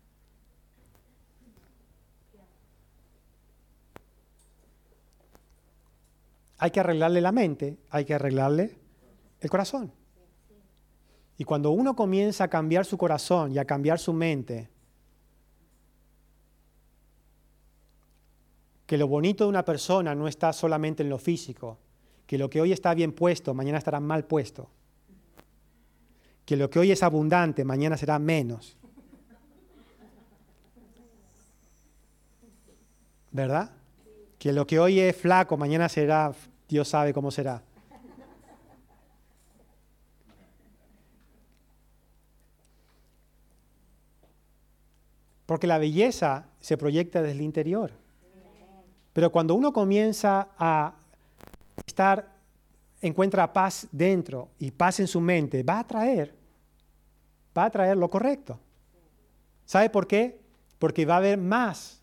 Hay 6.57 6.71
que 6.71 6.79
arreglarle 6.79 7.21
la 7.21 7.31
mente, 7.31 7.77
hay 7.91 8.03
que 8.03 8.15
arreglarle 8.15 8.83
el 9.39 9.49
corazón. 9.49 9.91
Y 11.37 11.43
cuando 11.43 11.71
uno 11.71 11.95
comienza 11.95 12.45
a 12.45 12.47
cambiar 12.47 12.85
su 12.85 12.97
corazón 12.97 13.51
y 13.51 13.57
a 13.57 13.65
cambiar 13.65 13.99
su 13.99 14.13
mente, 14.13 14.69
que 18.85 18.97
lo 18.97 19.07
bonito 19.07 19.43
de 19.43 19.49
una 19.49 19.65
persona 19.65 20.15
no 20.15 20.27
está 20.27 20.53
solamente 20.53 21.03
en 21.03 21.09
lo 21.09 21.17
físico, 21.17 21.77
que 22.25 22.37
lo 22.37 22.49
que 22.49 22.61
hoy 22.61 22.71
está 22.71 22.93
bien 22.93 23.11
puesto, 23.11 23.53
mañana 23.53 23.77
estará 23.77 23.99
mal 23.99 24.25
puesto, 24.25 24.69
que 26.45 26.55
lo 26.55 26.69
que 26.69 26.79
hoy 26.79 26.91
es 26.91 27.03
abundante, 27.03 27.65
mañana 27.65 27.97
será 27.97 28.19
menos. 28.19 28.77
¿verdad? 33.35 33.69
Que 34.39 34.53
lo 34.53 34.65
que 34.65 34.79
hoy 34.79 34.97
es 35.01 35.13
flaco, 35.13 35.57
mañana 35.57 35.89
será, 35.89 36.31
Dios 36.69 36.87
sabe 36.87 37.13
cómo 37.13 37.31
será. 37.31 37.61
Porque 45.45 45.67
la 45.67 45.77
belleza 45.77 46.47
se 46.59 46.77
proyecta 46.77 47.21
desde 47.21 47.35
el 47.35 47.41
interior. 47.41 47.91
Pero 49.13 49.31
cuando 49.31 49.55
uno 49.55 49.71
comienza 49.71 50.49
a 50.57 50.95
estar, 51.85 52.35
encuentra 53.01 53.53
paz 53.53 53.87
dentro 53.91 54.49
y 54.59 54.71
paz 54.71 54.99
en 54.99 55.07
su 55.07 55.21
mente, 55.21 55.63
va 55.63 55.79
a 55.79 55.87
traer, 55.87 56.33
va 57.57 57.65
a 57.65 57.69
traer 57.69 57.95
lo 57.95 58.09
correcto. 58.09 58.59
¿Sabe 59.65 59.89
por 59.89 60.07
qué? 60.07 60.39
Porque 60.79 61.05
va 61.05 61.15
a 61.15 61.17
haber 61.17 61.37
más 61.37 62.01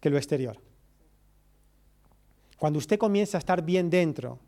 que 0.00 0.10
lo 0.10 0.16
exterior. 0.16 0.56
Cuando 2.58 2.78
usted 2.78 2.98
comienza 2.98 3.38
a 3.38 3.40
estar 3.40 3.62
bien 3.62 3.90
dentro, 3.90 4.38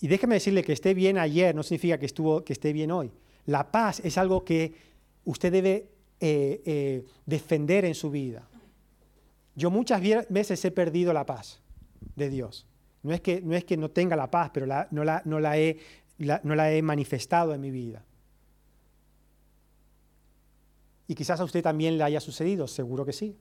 y 0.00 0.08
déjeme 0.08 0.36
decirle 0.36 0.62
que 0.62 0.72
esté 0.72 0.94
bien 0.94 1.18
ayer 1.18 1.54
no 1.54 1.62
significa 1.62 1.98
que, 1.98 2.06
estuvo, 2.06 2.44
que 2.44 2.52
esté 2.52 2.72
bien 2.72 2.90
hoy. 2.90 3.10
La 3.46 3.70
paz 3.70 4.00
es 4.04 4.18
algo 4.18 4.44
que 4.44 4.74
usted 5.24 5.52
debe 5.52 5.88
eh, 6.20 6.62
eh, 6.64 7.04
defender 7.24 7.84
en 7.84 7.94
su 7.94 8.10
vida. 8.10 8.48
Yo 9.54 9.70
muchas 9.70 10.02
veces 10.28 10.64
he 10.64 10.70
perdido 10.70 11.12
la 11.12 11.24
paz 11.24 11.60
de 12.14 12.28
Dios. 12.28 12.66
No 13.02 13.14
es 13.14 13.20
que 13.20 13.76
no, 13.76 13.90
tenga 13.90 14.16
la 14.16 14.30
paz, 14.30 14.50
pero 14.52 14.66
no, 14.90 15.04
la, 15.04 15.58
he, 15.58 15.78
no 16.18 16.54
la 16.54 16.72
he 16.72 16.82
manifestado 16.82 17.54
en 17.54 17.60
mi 17.60 17.70
vida. 17.70 18.04
Y 21.08 21.14
quizás 21.14 21.40
a 21.40 21.44
usted 21.44 21.62
también 21.62 21.98
le 21.98 22.04
haya 22.04 22.20
sucedido, 22.20 22.66
seguro 22.66 23.04
que 23.04 23.12
sí. 23.12 23.36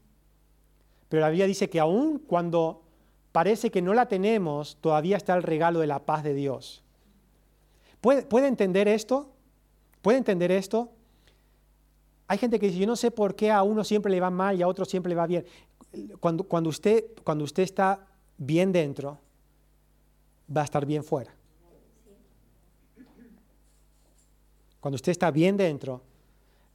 Pero 1.10 1.22
la 1.22 1.30
Biblia 1.30 1.48
dice 1.48 1.70
que 1.70 1.80
aún 1.80 2.20
cuando 2.20 2.84
parece 3.32 3.72
que 3.72 3.82
no 3.82 3.94
la 3.94 4.08
tenemos, 4.08 4.78
todavía 4.82 5.18
está 5.18 5.36
el 5.36 5.44
regalo 5.44 5.80
de 5.80 5.88
la 5.88 6.06
paz 6.06 6.24
de 6.24 6.34
Dios. 6.34 6.84
¿Puede, 8.02 8.48
entender 8.48 8.88
esto? 8.88 9.34
¿Puede 10.02 10.20
entender 10.20 10.52
esto? 10.52 10.92
Hay 12.28 12.38
gente 12.38 12.60
que 12.60 12.68
dice, 12.68 12.80
yo 12.80 12.88
no 12.88 12.96
sé 12.96 13.12
por 13.12 13.36
qué 13.36 13.52
a 13.52 13.62
uno 13.64 13.84
siempre 13.84 14.12
le 14.12 14.20
va 14.20 14.30
mal 14.30 14.58
y 14.58 14.62
a 14.62 14.68
otro 14.68 14.86
siempre 14.86 15.10
le 15.10 15.16
va 15.16 15.28
bien. 15.28 15.46
Cuando, 16.20 16.70
usted, 16.70 17.06
cuando 17.24 17.44
usted 17.44 17.64
está 17.64 18.08
bien 18.38 18.72
dentro, 18.72 19.20
va 20.56 20.62
a 20.62 20.66
estar 20.66 20.86
bien 20.86 21.04
fuera. 21.04 21.34
Cuando 24.80 24.96
usted 24.96 25.12
está 25.12 25.32
bien 25.32 25.58
dentro, 25.58 26.02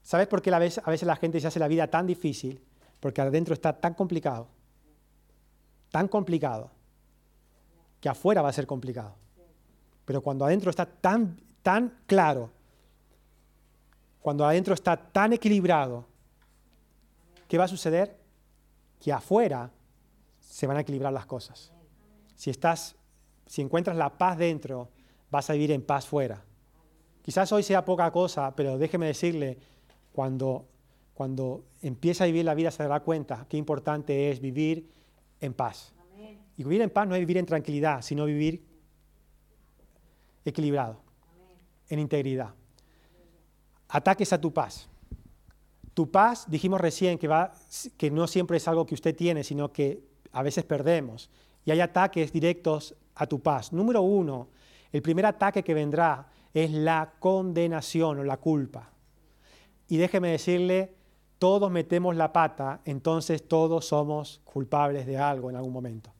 ¿sabes 0.03 0.27
por 0.27 0.43
qué 0.43 0.53
a 0.53 0.59
veces, 0.59 0.83
a 0.85 0.91
veces 0.91 1.07
la 1.07 1.17
gente 1.17 1.41
se 1.41 1.47
hace 1.47 1.61
la 1.61 1.69
vida 1.69 1.89
tan 1.89 2.07
difícil? 2.07 2.61
Porque 2.99 3.21
adentro 3.21 3.55
está 3.55 3.73
tan 3.73 3.95
complicado, 3.95 4.49
tan 5.91 6.09
complicado, 6.09 6.71
que 8.01 8.09
afuera 8.09 8.43
va 8.43 8.49
a 8.49 8.53
ser 8.53 8.67
complicado. 8.67 9.15
Pero 10.05 10.23
cuando 10.23 10.45
adentro 10.45 10.71
está 10.71 10.87
tan, 10.87 11.41
tan 11.63 11.99
claro, 12.07 12.51
cuando 14.20 14.44
adentro 14.44 14.74
está 14.74 14.96
tan 14.96 15.33
equilibrado, 15.33 16.06
¿qué 17.48 17.59
va 17.59 17.64
a 17.64 17.68
suceder? 17.68 18.18
Que 19.00 19.12
afuera 19.12 19.70
se 20.38 20.66
van 20.66 20.76
a 20.76 20.80
equilibrar 20.80 21.12
las 21.12 21.26
cosas. 21.26 21.72
Si 22.35 22.50
estás, 22.50 22.96
si 23.46 23.62
encuentras 23.62 23.96
la 23.96 24.11
paz 24.11 24.38
dentro, 24.38 24.90
vas 25.30 25.48
a 25.50 25.54
vivir 25.54 25.72
en 25.72 25.83
paz 25.83 26.06
fuera. 26.06 26.42
Quizás 27.22 27.50
hoy 27.52 27.62
sea 27.62 27.85
poca 27.85 28.11
cosa, 28.11 28.54
pero 28.54 28.78
déjeme 28.78 29.06
decirle, 29.06 29.59
cuando 30.12 30.66
cuando 31.20 31.66
empieza 31.83 32.24
a 32.24 32.28
vivir 32.28 32.46
la 32.46 32.54
vida 32.54 32.70
se 32.70 32.83
dará 32.83 33.00
cuenta 33.00 33.44
qué 33.46 33.59
importante 33.59 34.30
es 34.30 34.40
vivir 34.40 34.88
en 35.38 35.52
paz. 35.52 35.92
Y 36.56 36.64
vivir 36.64 36.80
en 36.80 36.88
paz 36.88 37.06
no 37.06 37.14
es 37.14 37.20
vivir 37.20 37.37
en 37.37 37.44
tranquilidad, 37.44 38.00
sino 38.00 38.24
vivir 38.24 38.64
equilibrado, 40.42 41.02
en 41.90 41.98
integridad. 41.98 42.54
Ataques 43.90 44.33
a 44.33 44.40
tu 44.40 44.53
paz. 44.53 44.88
Tu 45.94 46.11
paz, 46.11 46.46
dijimos 46.48 46.81
recién 46.81 47.18
que, 47.18 48.11
no 48.11 48.26
siempre 48.26 48.57
es 48.57 48.68
algo 48.68 48.87
que 48.87 48.94
usted 48.94 49.14
tiene, 49.14 49.44
sino 49.44 49.72
que 49.72 50.03
a 50.33 50.42
veces 50.42 50.64
perdemos. 50.64 51.31
Y 51.64 51.72
hay 51.72 51.81
ataques 51.81 52.33
directos 52.33 52.94
a 53.14 53.26
tu 53.26 53.40
paz. 53.40 53.72
Número 53.72 54.00
uno, 54.03 54.48
el 54.92 55.03
primer 55.03 55.26
ataque 55.26 55.62
que 55.62 55.74
vendrá 55.74 56.29
es 56.55 56.70
la 56.70 57.14
condenación 57.18 58.20
o 58.20 58.24
la 58.24 58.38
culpa. 58.38 58.90
Y 59.88 59.96
déjeme 59.96 60.31
decirle, 60.31 60.94
todos 61.38 61.70
metemos 61.70 62.16
la 62.16 62.33
pata, 62.33 62.81
entonces 62.85 63.48
todos 63.48 63.87
somos 63.87 64.40
culpables 64.44 65.07
de 65.07 65.18
algo 65.18 65.50
en 65.50 65.57
algún 65.57 65.72
momento. 65.72 66.12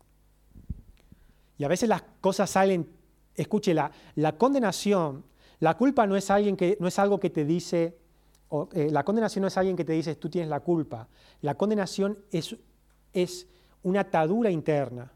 Y 1.59 1.65
a 1.65 1.69
veces 1.69 1.91
las 1.91 2.03
cosas 2.23 2.49
salen, 2.49 2.89
escuche, 3.35 3.75
la, 3.75 3.93
condenación, 4.39 5.25
la 5.61 5.77
culpa 5.77 6.07
no 6.07 6.17
es, 6.17 6.31
alguien 6.31 6.57
que, 6.57 6.77
no 6.81 6.89
es 6.89 6.99
algo 6.99 7.21
que 7.21 7.29
te 7.29 7.45
dice, 7.45 7.97
eh, 8.73 8.89
la 8.91 9.05
condenación 9.05 9.43
no 9.43 9.49
es 9.49 9.57
alguien 9.59 9.77
que 9.77 9.85
te 9.85 9.93
dice 9.93 10.17
tú 10.17 10.31
tienes 10.31 10.49
la 10.49 10.61
culpa. 10.61 11.07
La 11.43 11.55
condenación 11.55 12.19
es, 12.33 12.57
es 13.13 13.47
una 13.83 14.01
atadura 14.01 14.51
interna 14.51 15.13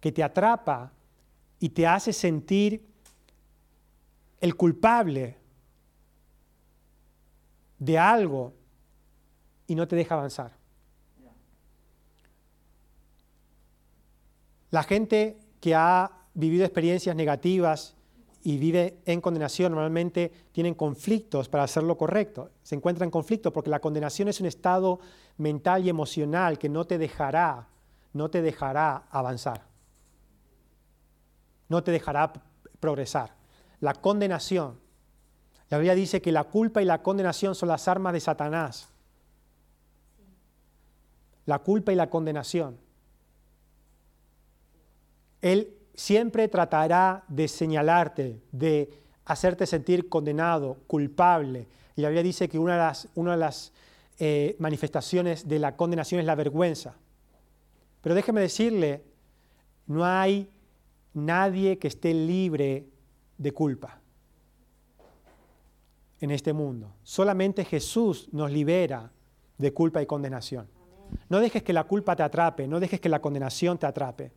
que 0.00 0.12
te 0.12 0.22
atrapa 0.22 0.92
y 1.60 1.68
te 1.68 1.86
hace 1.86 2.12
sentir 2.12 2.86
el 4.40 4.56
culpable 4.56 5.36
de 7.78 7.98
algo 7.98 8.54
y 9.66 9.74
no 9.74 9.86
te 9.86 9.96
deja 9.96 10.14
avanzar. 10.14 10.52
La 14.70 14.82
gente 14.82 15.38
que 15.60 15.74
ha 15.74 16.10
vivido 16.34 16.64
experiencias 16.64 17.14
negativas 17.16 17.95
y 18.46 18.58
vive 18.58 19.00
en 19.06 19.20
condenación 19.20 19.72
normalmente 19.72 20.30
tienen 20.52 20.74
conflictos 20.74 21.48
para 21.48 21.64
hacer 21.64 21.82
lo 21.82 21.98
correcto. 21.98 22.52
Se 22.62 22.76
encuentran 22.76 23.08
en 23.08 23.10
conflicto 23.10 23.52
porque 23.52 23.70
la 23.70 23.80
condenación 23.80 24.28
es 24.28 24.38
un 24.38 24.46
estado 24.46 25.00
mental 25.36 25.84
y 25.84 25.88
emocional 25.88 26.56
que 26.56 26.68
no 26.68 26.84
te 26.84 26.96
dejará, 26.96 27.66
no 28.12 28.30
te 28.30 28.42
dejará 28.42 29.08
avanzar. 29.10 29.66
No 31.68 31.82
te 31.82 31.90
dejará 31.90 32.32
progresar. 32.78 33.34
La 33.80 33.94
condenación 33.94 34.78
la 35.68 35.78
Biblia 35.78 35.96
dice 35.96 36.22
que 36.22 36.30
la 36.30 36.44
culpa 36.44 36.80
y 36.80 36.84
la 36.84 37.02
condenación 37.02 37.56
son 37.56 37.68
las 37.68 37.88
armas 37.88 38.12
de 38.12 38.20
Satanás. 38.20 38.88
La 41.46 41.58
culpa 41.58 41.92
y 41.92 41.96
la 41.96 42.08
condenación. 42.08 42.78
Él 45.40 45.75
siempre 45.96 46.46
tratará 46.46 47.24
de 47.26 47.48
señalarte, 47.48 48.40
de 48.52 49.02
hacerte 49.24 49.66
sentir 49.66 50.08
condenado, 50.08 50.76
culpable. 50.86 51.66
Y 51.96 52.02
la 52.02 52.08
Biblia 52.08 52.22
dice 52.22 52.48
que 52.48 52.58
una 52.58 52.74
de 53.14 53.36
las, 53.36 53.72
eh, 54.18 54.56
manifestaciones 54.58 55.48
de 55.48 55.58
la 55.58 55.76
condenación 55.76 56.20
es 56.20 56.26
la 56.26 56.34
vergüenza. 56.34 56.94
Pero 58.02 58.14
déjeme 58.14 58.40
decirle, 58.40 59.02
no 59.86 60.04
hay 60.04 60.48
nadie 61.14 61.78
que 61.78 61.88
esté 61.88 62.14
libre 62.14 62.86
de 63.38 63.52
culpa. 63.52 64.00
en 66.18 66.30
este 66.30 66.54
mundo. 66.54 66.94
Solamente 67.02 67.62
Jesús 67.62 68.30
nos 68.32 68.50
libera 68.50 69.12
de 69.58 69.74
culpa 69.74 70.00
y 70.00 70.06
condenación. 70.06 70.66
No 71.28 71.40
dejes 71.40 71.62
que 71.62 71.74
la 71.74 71.84
culpa 71.84 72.16
te 72.16 72.22
atrape, 72.22 72.66
no 72.66 72.80
dejes 72.80 73.00
que 73.00 73.10
la 73.10 73.20
condenación 73.20 73.76
te 73.76 73.84
atrape. 73.84 74.32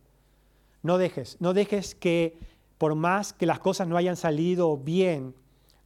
No 0.82 0.98
dejes, 0.98 1.36
no 1.40 1.52
dejes 1.52 1.94
que 1.94 2.38
por 2.78 2.94
más 2.94 3.32
que 3.32 3.46
las 3.46 3.58
cosas 3.58 3.86
no 3.86 3.96
hayan 3.96 4.16
salido 4.16 4.76
bien, 4.76 5.34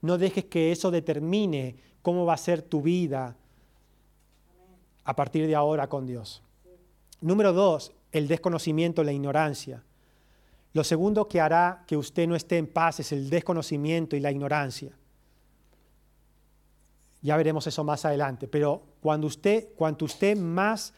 no 0.00 0.18
dejes 0.18 0.44
que 0.44 0.70
eso 0.70 0.90
determine 0.90 1.76
cómo 2.02 2.24
va 2.24 2.34
a 2.34 2.38
ser 2.38 2.62
tu 2.62 2.82
vida 2.82 3.36
a 5.02 5.16
partir 5.16 5.46
de 5.46 5.54
ahora 5.54 5.88
con 5.88 6.06
Dios. 6.06 6.42
Número 7.20 7.52
dos, 7.52 7.92
el 8.12 8.28
desconocimiento, 8.28 9.02
la 9.02 9.12
ignorancia. 9.12 9.82
Lo 10.72 10.84
segundo 10.84 11.26
que 11.28 11.40
hará 11.40 11.84
que 11.86 11.96
usted 11.96 12.28
no 12.28 12.36
esté 12.36 12.58
en 12.58 12.66
paz 12.66 13.00
es 13.00 13.12
el 13.12 13.30
desconocimiento 13.30 14.16
y 14.16 14.20
la 14.20 14.30
ignorancia. 14.30 14.92
Ya 17.22 17.36
veremos 17.36 17.66
eso 17.66 17.82
más 17.82 18.04
adelante, 18.04 18.46
pero 18.46 18.82
cuando 19.00 19.26
usted, 19.26 19.68
cuanto 19.76 20.04
usted 20.04 20.36
más 20.36 20.92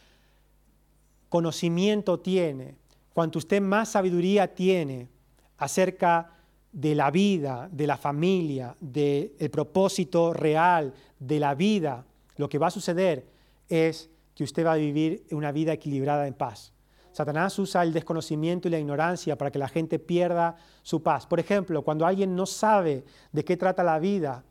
conocimiento 1.29 2.19
tiene, 2.19 2.75
cuanto 3.17 3.39
usted 3.39 3.59
más 3.63 3.89
sabiduría 3.89 4.53
tiene 4.53 5.09
acerca 5.57 6.29
de 6.71 6.93
la 6.93 7.09
vida, 7.09 7.67
de 7.71 7.87
la 7.87 7.97
familia, 7.97 8.75
del 8.79 9.49
propósito 9.51 10.33
real 10.33 10.93
de 11.17 11.39
la 11.39 11.55
vida, 11.55 12.05
lo 12.35 12.47
que 12.47 12.59
va 12.59 12.67
a 12.67 12.69
suceder 12.69 13.25
es 13.67 14.11
que 14.35 14.43
usted 14.43 14.63
va 14.63 14.73
a 14.73 14.77
vivir 14.77 15.25
una 15.31 15.51
vida 15.51 15.73
equilibrada 15.73 16.27
en 16.27 16.35
paz. 16.35 16.73
Satanás 17.11 17.57
usa 17.57 17.81
el 17.81 17.91
desconocimiento 17.91 18.67
y 18.67 18.71
la 18.71 18.77
ignorancia 18.77 19.35
para 19.35 19.49
que 19.49 19.57
la 19.57 19.67
gente 19.67 19.97
pierda 19.97 20.55
su 20.83 21.01
paz. 21.01 21.25
Por 21.25 21.39
ejemplo, 21.39 21.81
cuando 21.81 22.05
alguien 22.05 22.35
no 22.35 22.45
sabe 22.45 23.03
de 23.31 23.43
qué 23.43 23.57
trata 23.57 23.83
la 23.83 23.97
vida, 23.97 24.43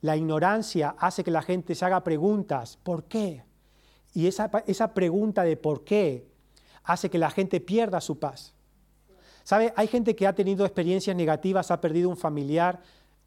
la 0.00 0.16
ignorancia 0.16 0.94
hace 0.96 1.24
que 1.24 1.32
la 1.32 1.42
gente 1.42 1.74
se 1.74 1.84
haga 1.84 2.04
preguntas, 2.04 2.78
¿por 2.84 3.02
qué? 3.02 3.42
Y 4.14 4.28
esa, 4.28 4.48
esa 4.68 4.94
pregunta 4.94 5.42
de 5.42 5.56
por 5.56 5.82
qué 5.82 6.31
hace 6.84 7.10
que 7.10 7.18
la 7.18 7.30
gente 7.30 7.60
pierda 7.60 8.00
su 8.00 8.18
paz. 8.18 8.54
¿Sabe? 9.44 9.72
Hay 9.76 9.88
gente 9.88 10.14
que 10.14 10.26
ha 10.26 10.34
tenido 10.34 10.64
experiencias 10.64 11.16
negativas, 11.16 11.70
ha 11.70 11.80
perdido 11.80 12.08
un 12.08 12.16
familiar 12.16 12.80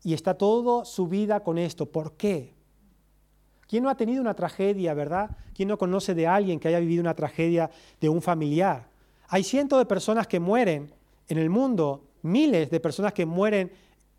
y 0.04 0.14
está 0.14 0.34
toda 0.36 0.86
su 0.86 1.08
vida 1.08 1.42
con 1.42 1.58
esto. 1.58 1.86
¿Por 1.86 2.14
qué? 2.14 2.54
¿Quién 3.68 3.84
no 3.84 3.90
ha 3.90 3.98
tenido 3.98 4.22
una 4.22 4.36
tragedia, 4.36 4.94
verdad? 4.94 5.32
¿Quién 5.54 5.68
no 5.68 5.78
conoce 5.78 6.14
de 6.14 6.28
alguien 6.28 6.60
que 6.60 6.68
haya 6.68 6.80
vivido 6.80 7.02
una 7.02 7.16
tragedia 7.16 7.70
de 8.00 8.10
un 8.10 8.22
familiar? 8.22 8.88
Hay 9.28 9.44
cientos 9.44 9.80
de 9.80 9.86
personas 9.86 10.28
que 10.28 10.40
mueren 10.40 10.94
en 11.28 11.38
el 11.38 11.50
mundo, 11.50 12.04
miles 12.22 12.70
de 12.70 12.80
personas 12.80 13.14
que 13.14 13.26
mueren 13.26 13.72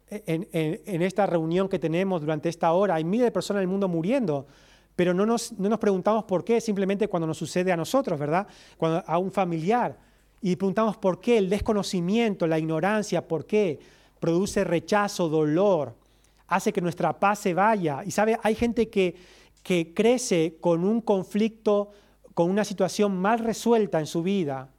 en, 0.09 1.03
esta 1.03 1.27
reunión 1.27 1.69
que 1.69 1.79
tenemos 1.79 2.21
durante 2.21 2.49
esta 2.49 2.73
hora. 2.73 2.97
Hay 2.97 3.05
miles 3.05 3.27
de 3.27 3.33
personas 3.33 3.61
en 3.61 3.69
el 3.69 3.69
mundo 3.69 3.89
muriendo, 3.89 4.47
pero 4.97 5.15
no 5.15 5.25
nos, 5.27 5.53
no 5.53 5.69
nos 5.69 5.79
preguntamos 5.79 6.25
por 6.25 6.43
qué, 6.43 6.61
simplemente 6.61 7.07
cuando 7.07 7.27
nos 7.27 7.39
sucede 7.39 7.71
a 7.71 7.77
nosotros, 7.77 8.19
¿verdad? 8.19 8.47
A 9.07 9.19
un 9.19 9.31
familiar 9.31 9.99
y 10.41 10.57
preguntamos 10.57 10.97
por 10.97 11.21
qué, 11.21 11.39
el 11.39 11.49
desconocimiento, 11.49 12.47
la 12.47 12.59
ignorancia, 12.59 13.27
por 13.27 13.47
qué 13.47 13.79
produce 14.21 14.65
rechazo, 14.65 15.29
dolor, 15.29 15.95
hace 16.47 16.73
que 16.73 16.81
nuestra 16.81 17.19
paz 17.19 17.41
se 17.41 17.55
vaya. 17.55 18.03
Y 18.05 18.11
sabe, 18.11 18.39
hay 18.43 18.55
gente 18.55 18.89
que, 18.89 19.17
que 19.63 19.93
crece 19.95 20.57
con 20.61 20.85
un 20.85 21.01
conflicto, 21.01 21.91
con 22.35 22.51
una 22.51 22.65
situación 22.65 23.17
mal 23.17 23.41
resuelta 23.41 23.99
en 23.99 24.07
su 24.07 24.23
vida, 24.23 24.71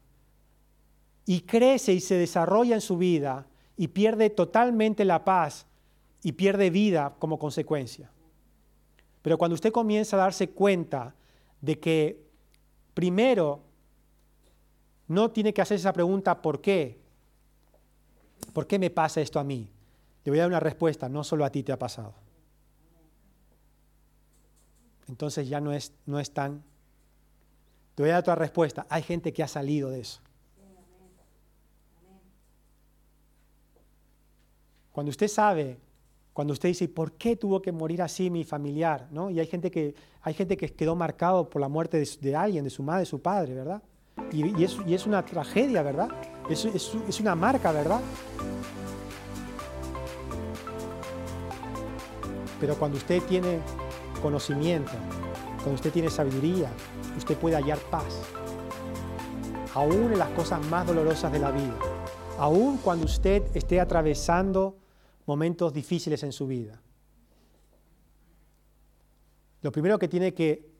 y 1.25 1.41
crece 1.41 1.91
y 1.93 1.99
se 1.99 2.15
desarrolla 2.15 2.75
en 2.75 2.81
su 2.81 2.97
vida 2.97 3.47
y 3.75 3.89
pierde 3.89 4.29
totalmente 4.29 5.03
la 5.03 5.25
paz 5.25 5.65
y 6.23 6.31
pierde 6.31 6.69
vida 6.69 7.15
como 7.19 7.37
consecuencia. 7.37 8.09
Pero 9.27 9.37
cuando 9.37 9.55
usted 9.55 9.73
comienza 9.73 10.15
a 10.15 10.19
darse 10.21 10.51
cuenta 10.51 11.13
de 11.59 11.77
que 11.77 12.29
primero 12.93 13.59
no 15.09 15.31
tiene 15.31 15.53
que 15.53 15.61
hacer 15.61 15.75
esa 15.75 15.91
pregunta 15.91 16.41
¿por 16.41 16.61
qué? 16.61 17.01
¿Por 18.53 18.65
qué 18.67 18.79
me 18.79 18.89
pasa 18.89 19.19
esto 19.19 19.37
a 19.37 19.43
mí? 19.43 19.69
Le 20.23 20.31
voy 20.31 20.39
a 20.39 20.43
dar 20.43 20.51
una 20.51 20.61
respuesta, 20.61 21.09
no 21.09 21.25
solo 21.25 21.43
a 21.43 21.49
ti 21.49 21.61
te 21.61 21.73
ha 21.73 21.77
pasado. 21.77 22.13
Entonces 25.09 25.49
ya 25.49 25.59
no 25.59 25.73
es, 25.73 25.91
no 26.05 26.21
es 26.21 26.31
tan... 26.31 26.63
Te 27.95 28.03
voy 28.03 28.11
a 28.11 28.13
dar 28.13 28.21
otra 28.21 28.35
respuesta. 28.35 28.87
Hay 28.87 29.03
gente 29.03 29.33
que 29.33 29.43
ha 29.43 29.49
salido 29.49 29.89
de 29.89 29.99
eso. 29.99 30.21
Cuando 34.93 35.09
usted 35.09 35.27
sabe, 35.27 35.79
cuando 36.37 36.53
usted 36.53 36.69
dice, 36.69 36.87
¿por 36.87 37.13
qué 37.13 37.35
tuvo 37.35 37.63
que 37.63 37.71
morir 37.71 37.99
así 37.99 38.29
mi 38.29 38.43
familiar? 38.43 39.07
¿No? 39.09 39.31
Y 39.31 39.39
hay 39.39 39.47
gente, 39.47 39.71
que, 39.71 39.95
hay 40.21 40.35
gente 40.35 40.55
que 40.55 40.71
quedó 40.71 40.95
marcado 40.95 41.49
por 41.49 41.59
la 41.59 41.67
muerte 41.67 41.99
de 42.21 42.35
alguien, 42.35 42.63
de 42.63 42.69
su 42.69 42.83
madre, 42.83 42.99
de 42.99 43.05
su 43.07 43.19
padre, 43.19 43.55
¿verdad? 43.55 43.81
Y, 44.31 44.63
es, 44.63 45.07
una 45.07 45.25
tragedia, 45.25 45.81
¿verdad? 45.81 46.09
Es, 46.47 46.63
es 46.65 47.19
una 47.19 47.33
marca, 47.33 47.71
¿verdad? 47.71 48.01
Pero 52.59 52.75
cuando 52.75 52.99
usted 52.99 53.19
tiene 53.23 53.57
conocimiento, 54.21 54.91
cuando 55.55 55.73
usted 55.73 55.91
tiene 55.91 56.11
sabiduría, 56.11 56.69
usted 57.17 57.35
puede 57.35 57.55
hallar 57.55 57.79
paz. 57.89 58.21
Aún 59.73 60.13
en 60.13 60.19
las 60.19 60.29
cosas 60.29 60.63
más 60.67 60.85
dolorosas 60.85 61.31
de 61.31 61.39
la 61.39 61.49
vida. 61.49 61.79
Aún 62.37 62.77
cuando 62.77 63.05
usted 63.05 63.41
esté 63.55 63.81
atravesando 63.81 64.75
momentos 65.27 65.73
difíciles 65.73 66.23
en 66.23 66.31
su 66.31 66.47
vida. 66.47 66.81
Lo 69.61 69.71
primero 69.71 69.99
que 69.99 70.07
tiene 70.07 70.33
que 70.33 70.71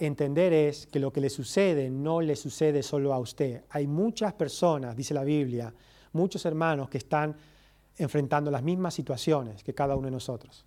entender 0.00 0.52
es 0.52 0.86
que 0.86 1.00
lo 1.00 1.12
que 1.12 1.20
le 1.20 1.30
sucede 1.30 1.90
no 1.90 2.20
le 2.20 2.36
sucede 2.36 2.82
solo 2.82 3.14
a 3.14 3.18
usted. 3.18 3.64
Hay 3.70 3.86
muchas 3.86 4.32
personas, 4.34 4.96
dice 4.96 5.14
la 5.14 5.24
Biblia, 5.24 5.72
muchos 6.12 6.44
hermanos 6.44 6.88
que 6.88 6.98
están 6.98 7.34
enfrentando 7.96 8.50
las 8.50 8.62
mismas 8.62 8.94
situaciones 8.94 9.62
que 9.62 9.74
cada 9.74 9.96
uno 9.96 10.06
de 10.06 10.12
nosotros. 10.12 10.64